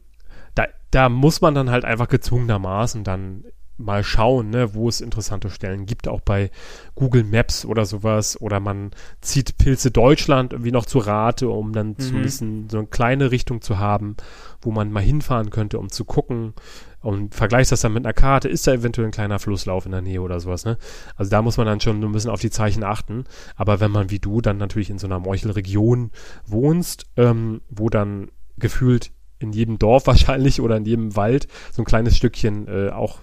[0.56, 3.44] da, da muss man dann halt einfach gezwungenermaßen dann
[3.80, 6.52] mal schauen, ne, wo es interessante Stellen gibt, auch bei
[6.96, 8.40] Google Maps oder sowas.
[8.40, 11.96] Oder man zieht Pilze Deutschland irgendwie noch zu Rate, um dann mhm.
[11.98, 14.18] so ein bisschen so eine kleine Richtung zu haben,
[14.62, 16.54] wo man mal hinfahren könnte, um zu gucken.
[17.02, 20.02] Und vergleicht das dann mit einer Karte, ist da eventuell ein kleiner Flusslauf in der
[20.02, 20.78] Nähe oder sowas, ne?
[21.16, 23.24] Also da muss man dann schon ein bisschen auf die Zeichen achten.
[23.56, 26.12] Aber wenn man wie du dann natürlich in so einer Meuchelregion
[26.46, 31.86] wohnst, ähm, wo dann gefühlt in jedem Dorf wahrscheinlich oder in jedem Wald so ein
[31.86, 33.20] kleines Stückchen äh, auch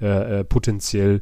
[0.00, 1.20] äh, äh, potenziell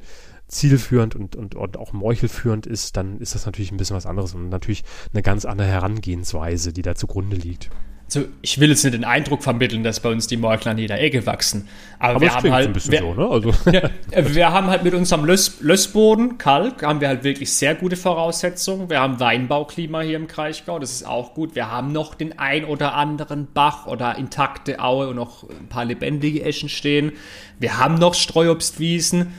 [0.49, 4.35] zielführend und, und, und auch meuchelführend ist, dann ist das natürlich ein bisschen was anderes
[4.35, 7.71] und natürlich eine ganz andere Herangehensweise, die da zugrunde liegt.
[8.07, 11.01] Also ich will jetzt nicht den Eindruck vermitteln, dass bei uns die Morchel an jeder
[11.01, 11.69] Ecke wachsen.
[11.99, 13.29] Aber, aber wir haben halt, ein bisschen wir, so, ne?
[13.29, 13.53] Also.
[13.73, 13.91] Ja,
[14.35, 18.91] wir haben halt mit unserem Löss, Lössboden, Kalk, haben wir halt wirklich sehr gute Voraussetzungen.
[18.91, 21.57] Wir haben Weinbauklima hier im Kraichgau, das ist auch gut.
[21.57, 25.85] Wir haben noch den ein oder anderen Bach oder intakte Aue und noch ein paar
[25.85, 27.13] lebendige Eschen stehen.
[27.59, 29.33] Wir haben noch Streuobstwiesen.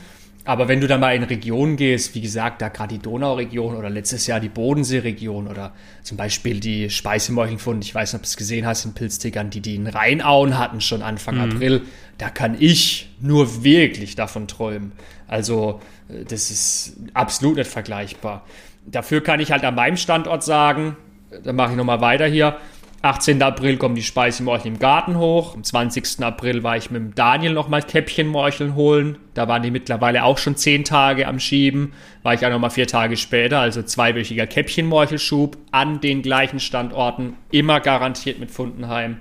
[0.48, 3.90] Aber wenn du dann mal in Regionen gehst, wie gesagt, da gerade die Donauregion oder
[3.90, 8.38] letztes Jahr die Bodenseeregion oder zum Beispiel die Speisemeuchelfund, ich weiß nicht, ob du es
[8.38, 11.52] gesehen hast in Pilztickern, die die in Rheinauen hatten schon Anfang mhm.
[11.52, 11.82] April,
[12.16, 14.92] da kann ich nur wirklich davon träumen.
[15.26, 18.46] Also äh, das ist absolut nicht vergleichbar.
[18.86, 20.96] Dafür kann ich halt an meinem Standort sagen,
[21.44, 22.56] da mache ich nochmal weiter hier,
[23.00, 23.40] 18.
[23.42, 25.54] April kommen die Speisemorcheln im Garten hoch.
[25.54, 26.20] Am 20.
[26.24, 29.18] April war ich mit dem Daniel nochmal Käppchenmorcheln holen.
[29.34, 31.92] Da waren die mittlerweile auch schon zehn Tage am Schieben.
[32.24, 37.34] War ich auch nochmal vier Tage später, also zweiwöchiger Käppchenmorchelschub an den gleichen Standorten.
[37.52, 39.18] Immer garantiert mit Fundenheim.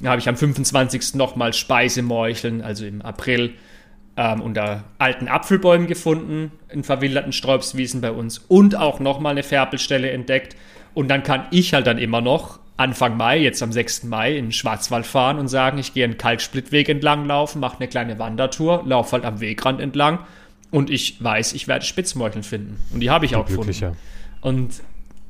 [0.00, 1.14] Da habe ich am 25.
[1.14, 3.54] nochmal Speisemorcheln, also im April,
[4.16, 10.10] ähm, unter alten Apfelbäumen gefunden, in verwilderten Sträubswiesen bei uns und auch nochmal eine Färbelstelle
[10.10, 10.56] entdeckt.
[10.92, 14.04] Und dann kann ich halt dann immer noch Anfang Mai, jetzt am 6.
[14.04, 17.88] Mai, in den Schwarzwald fahren und sagen, ich gehe einen Kalksplittweg entlang laufen, mache eine
[17.88, 20.20] kleine Wandertour, laufe halt am Wegrand entlang
[20.70, 22.78] und ich weiß, ich werde Spitzmeucheln finden.
[22.92, 23.96] Und die habe ich auch gefunden.
[24.42, 24.82] Und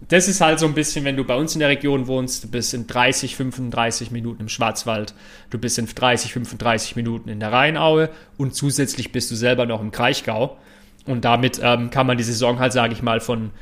[0.09, 2.49] das ist halt so ein bisschen, wenn du bei uns in der Region wohnst, du
[2.49, 5.15] bist in 30, 35 Minuten im Schwarzwald,
[5.51, 9.81] du bist in 30, 35 Minuten in der Rheinaue und zusätzlich bist du selber noch
[9.81, 10.59] im Kraichgau.
[11.07, 13.53] Und damit ähm, kann man die Saison halt, sage ich mal, von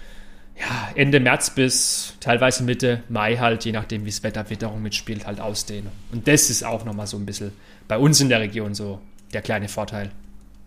[0.58, 5.26] ja, Ende März bis teilweise Mitte Mai halt, je nachdem, wie das Wetter Witterung mitspielt,
[5.26, 5.90] halt ausdehnen.
[6.12, 7.52] Und das ist auch nochmal so ein bisschen
[7.88, 9.00] bei uns in der Region so
[9.32, 10.10] der kleine Vorteil.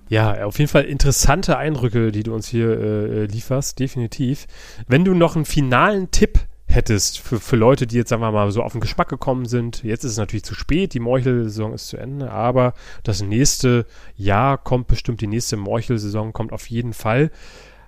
[0.10, 4.48] Ja, auf jeden Fall interessante Eindrücke, die du uns hier äh, lieferst, definitiv.
[4.88, 8.52] Wenn du noch einen finalen Tipp hättest für, für Leute, die jetzt, sagen wir mal,
[8.52, 11.88] so auf den Geschmack gekommen sind, jetzt ist es natürlich zu spät, die Morchelsaison ist
[11.88, 12.74] zu Ende, aber
[13.04, 13.86] das nächste
[14.16, 17.32] Jahr kommt bestimmt, die nächste Morchelsaison kommt auf jeden Fall.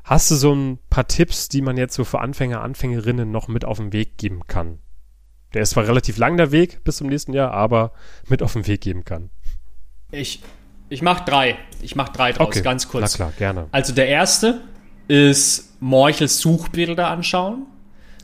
[0.09, 3.63] Hast du so ein paar Tipps, die man jetzt so für Anfänger, Anfängerinnen noch mit
[3.63, 4.79] auf den Weg geben kann?
[5.53, 7.91] Der ist zwar relativ lang der Weg bis zum nächsten Jahr, aber
[8.27, 9.29] mit auf den Weg geben kann.
[10.11, 10.41] Ich,
[10.89, 11.59] ich mache drei.
[11.83, 12.63] Ich mache drei draus, okay.
[12.63, 13.03] ganz kurz.
[13.03, 13.67] Na klar, gerne.
[13.71, 14.61] Also der erste
[15.07, 17.67] ist Morchels Suchbilder anschauen.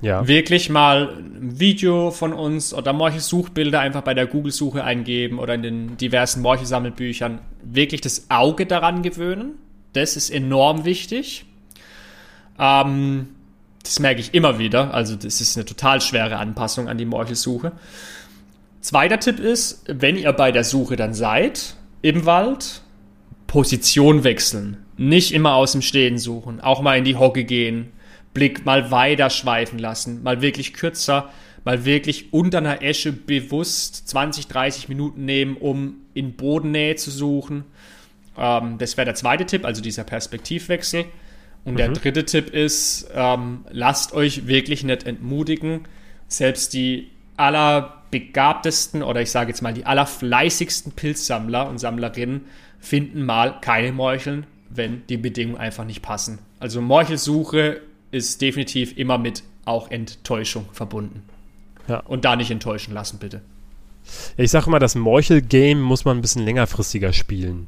[0.02, 0.28] Ja.
[0.28, 5.54] Wirklich mal ein Video von uns oder Morchels Suchbilder einfach bei der Google-Suche eingeben oder
[5.54, 7.42] in den diversen Morchelsammelbüchern.
[7.62, 9.60] Wirklich das Auge daran gewöhnen.
[9.94, 11.46] Das ist enorm wichtig.
[12.60, 13.28] Ähm,
[13.84, 14.93] das merke ich immer wieder.
[14.93, 17.72] Also das ist eine total schwere Anpassung an die Morchelsuche.
[18.82, 22.82] Zweiter Tipp ist, wenn ihr bei der Suche dann seid im Wald,
[23.47, 24.78] Position wechseln.
[24.97, 26.62] Nicht immer aus dem Stehen suchen.
[26.62, 27.91] Auch mal in die Hocke gehen.
[28.34, 30.24] Blick mal weiter schweifen lassen.
[30.24, 31.30] Mal wirklich kürzer.
[31.64, 37.66] Mal wirklich unter einer Esche bewusst 20, 30 Minuten nehmen, um in Bodennähe zu suchen.
[38.38, 41.06] Ähm, das wäre der zweite Tipp, also dieser Perspektivwechsel.
[41.66, 41.78] Und mhm.
[41.78, 45.88] der dritte Tipp ist, ähm, lasst euch wirklich nicht entmutigen.
[46.28, 52.45] Selbst die allerbegabtesten oder ich sage jetzt mal die allerfleißigsten Pilzsammler und Sammlerinnen
[52.80, 56.39] finden mal keine Morcheln, wenn die Bedingungen einfach nicht passen.
[56.59, 61.24] Also Morchelsuche ist definitiv immer mit auch Enttäuschung verbunden.
[61.88, 61.99] Ja.
[61.99, 63.41] Und da nicht enttäuschen lassen, bitte.
[64.38, 67.68] Ja, ich sage immer, das Morchel-Game muss man ein bisschen längerfristiger spielen.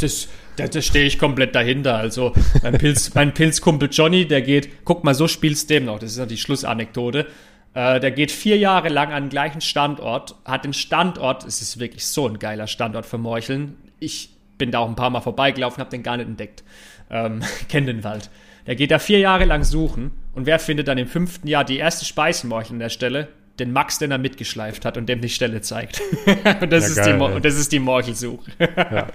[0.00, 1.96] Das, da, da stehe ich komplett dahinter.
[1.96, 5.98] Also mein, Pilz, mein Pilzkumpel Johnny, der geht, guck mal, so spielst dem noch.
[5.98, 7.26] Das ist ja die Schlussanekdote.
[7.74, 11.78] Äh, der geht vier Jahre lang an den gleichen Standort, hat den Standort, es ist
[11.78, 13.76] wirklich so ein geiler Standort für Morcheln.
[13.98, 16.64] Ich bin da auch ein paar Mal vorbeigelaufen, habe den gar nicht entdeckt.
[17.10, 18.30] Ähm, Kenn den Wald.
[18.66, 21.78] Der geht da vier Jahre lang suchen und wer findet dann im fünften Jahr die
[21.78, 23.28] erste Speisenmorchel an der Stelle?
[23.58, 26.00] Den Max, den er mitgeschleift hat und dem die Stelle zeigt.
[26.60, 28.50] und, das ja, ist geil, die, und das ist die Morchelsuche.
[28.58, 29.08] ja,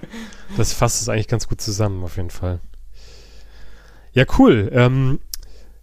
[0.56, 2.60] das fasst es eigentlich ganz gut zusammen, auf jeden Fall.
[4.14, 4.70] Ja, cool.
[4.74, 5.20] Ähm,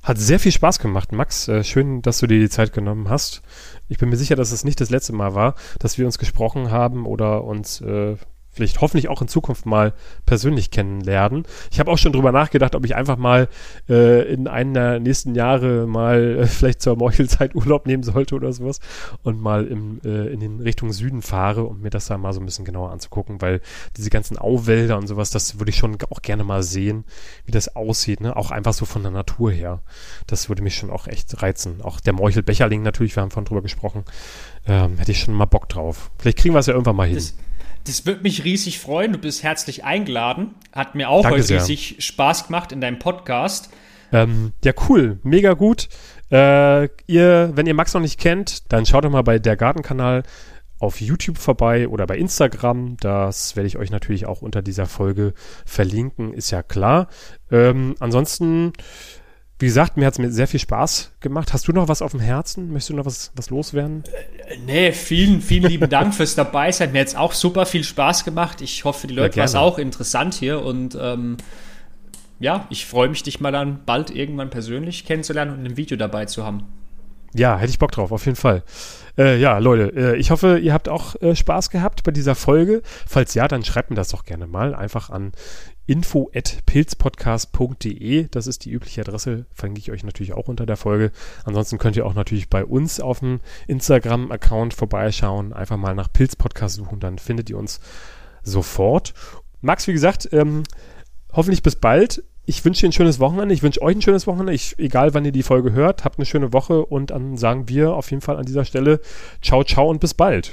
[0.03, 1.49] hat sehr viel Spaß gemacht, Max.
[1.49, 3.43] Äh, schön, dass du dir die Zeit genommen hast.
[3.89, 6.71] Ich bin mir sicher, dass es nicht das letzte Mal war, dass wir uns gesprochen
[6.71, 8.17] haben oder uns äh,
[8.55, 9.93] vielleicht hoffentlich auch in Zukunft mal
[10.27, 11.45] persönlich kennenlernen.
[11.71, 13.49] Ich habe auch schon drüber nachgedacht, ob ich einfach mal
[13.89, 18.53] äh, in einem der nächsten Jahre mal äh, vielleicht zur Meuchelzeit Urlaub nehmen sollte oder
[18.53, 18.81] sowas
[19.23, 22.41] und mal im, äh, in den Richtung Süden fahre, um mir das da mal so
[22.41, 23.61] ein bisschen genauer anzugucken, weil
[23.97, 27.05] diese ganzen Auwälder und sowas, das würde ich schon auch gerne mal sehen,
[27.45, 28.37] wie das aussieht, ne?
[28.37, 29.83] Auch einfach so von der Natur her.
[30.27, 31.83] Das würde mich schon auch echt reizen.
[31.83, 34.05] Auch der Meuchelbecherling natürlich, wir haben von drüber gesprochen,
[34.67, 36.11] ähm, hätte ich schon mal Bock drauf.
[36.19, 37.17] Vielleicht kriegen wir es ja irgendwann mal hin.
[37.17, 37.35] Das
[37.85, 39.13] das wird mich riesig freuen.
[39.13, 40.55] Du bist herzlich eingeladen.
[40.73, 41.61] Hat mir auch Danke heute sehr.
[41.61, 43.71] riesig Spaß gemacht in deinem Podcast.
[44.13, 45.19] Ähm, ja, cool.
[45.23, 45.89] Mega gut.
[46.31, 50.23] Äh, ihr, wenn ihr Max noch nicht kennt, dann schaut doch mal bei der Gartenkanal
[50.79, 52.97] auf YouTube vorbei oder bei Instagram.
[52.99, 57.09] Das werde ich euch natürlich auch unter dieser Folge verlinken, ist ja klar.
[57.51, 58.73] Ähm, ansonsten
[59.59, 61.53] wie gesagt, mir hat es mir sehr viel Spaß gemacht.
[61.53, 62.73] Hast du noch was auf dem Herzen?
[62.73, 64.03] Möchtest du noch was, was loswerden?
[64.47, 66.93] Äh, nee, vielen, vielen lieben Dank fürs Dabeisein.
[66.93, 68.61] Mir hat es auch super viel Spaß gemacht.
[68.61, 71.37] Ich hoffe, die Leute war es auch interessant hier und ähm,
[72.41, 76.27] ja, ich freue mich, dich mal dann bald irgendwann persönlich kennenzulernen und ein Video dabei
[76.27, 76.65] zu haben.
[77.35, 78.63] Ja, hätte ich Bock drauf, auf jeden Fall.
[79.19, 82.83] Äh, ja, Leute, äh, ich hoffe, ihr habt auch äh, Spaß gehabt bei dieser Folge.
[83.07, 84.75] Falls ja, dann schreibt mir das doch gerne mal.
[84.75, 85.33] Einfach an
[85.87, 88.29] info.pilzpodcast.de.
[88.31, 91.11] Das ist die übliche Adresse, verlinke ich euch natürlich auch unter der Folge.
[91.45, 95.53] Ansonsten könnt ihr auch natürlich bei uns auf dem Instagram-Account vorbeischauen.
[95.53, 97.81] Einfach mal nach Pilzpodcast suchen, dann findet ihr uns
[98.43, 99.13] sofort.
[99.61, 100.63] Max, wie gesagt, ähm,
[101.33, 102.25] hoffentlich bis bald.
[102.47, 103.55] Ich wünsche dir ein schönes Wochenende.
[103.55, 104.53] Ich wünsche euch ein schönes Wochenende.
[104.53, 107.95] Ich, egal, wann ihr die Folge hört, habt eine schöne Woche und dann sagen wir
[107.95, 109.01] auf jeden Fall an dieser Stelle
[109.41, 110.53] ciao, ciao und bis bald.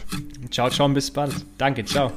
[0.52, 1.34] Ciao, ciao und bis bald.
[1.58, 2.12] Danke, ciao.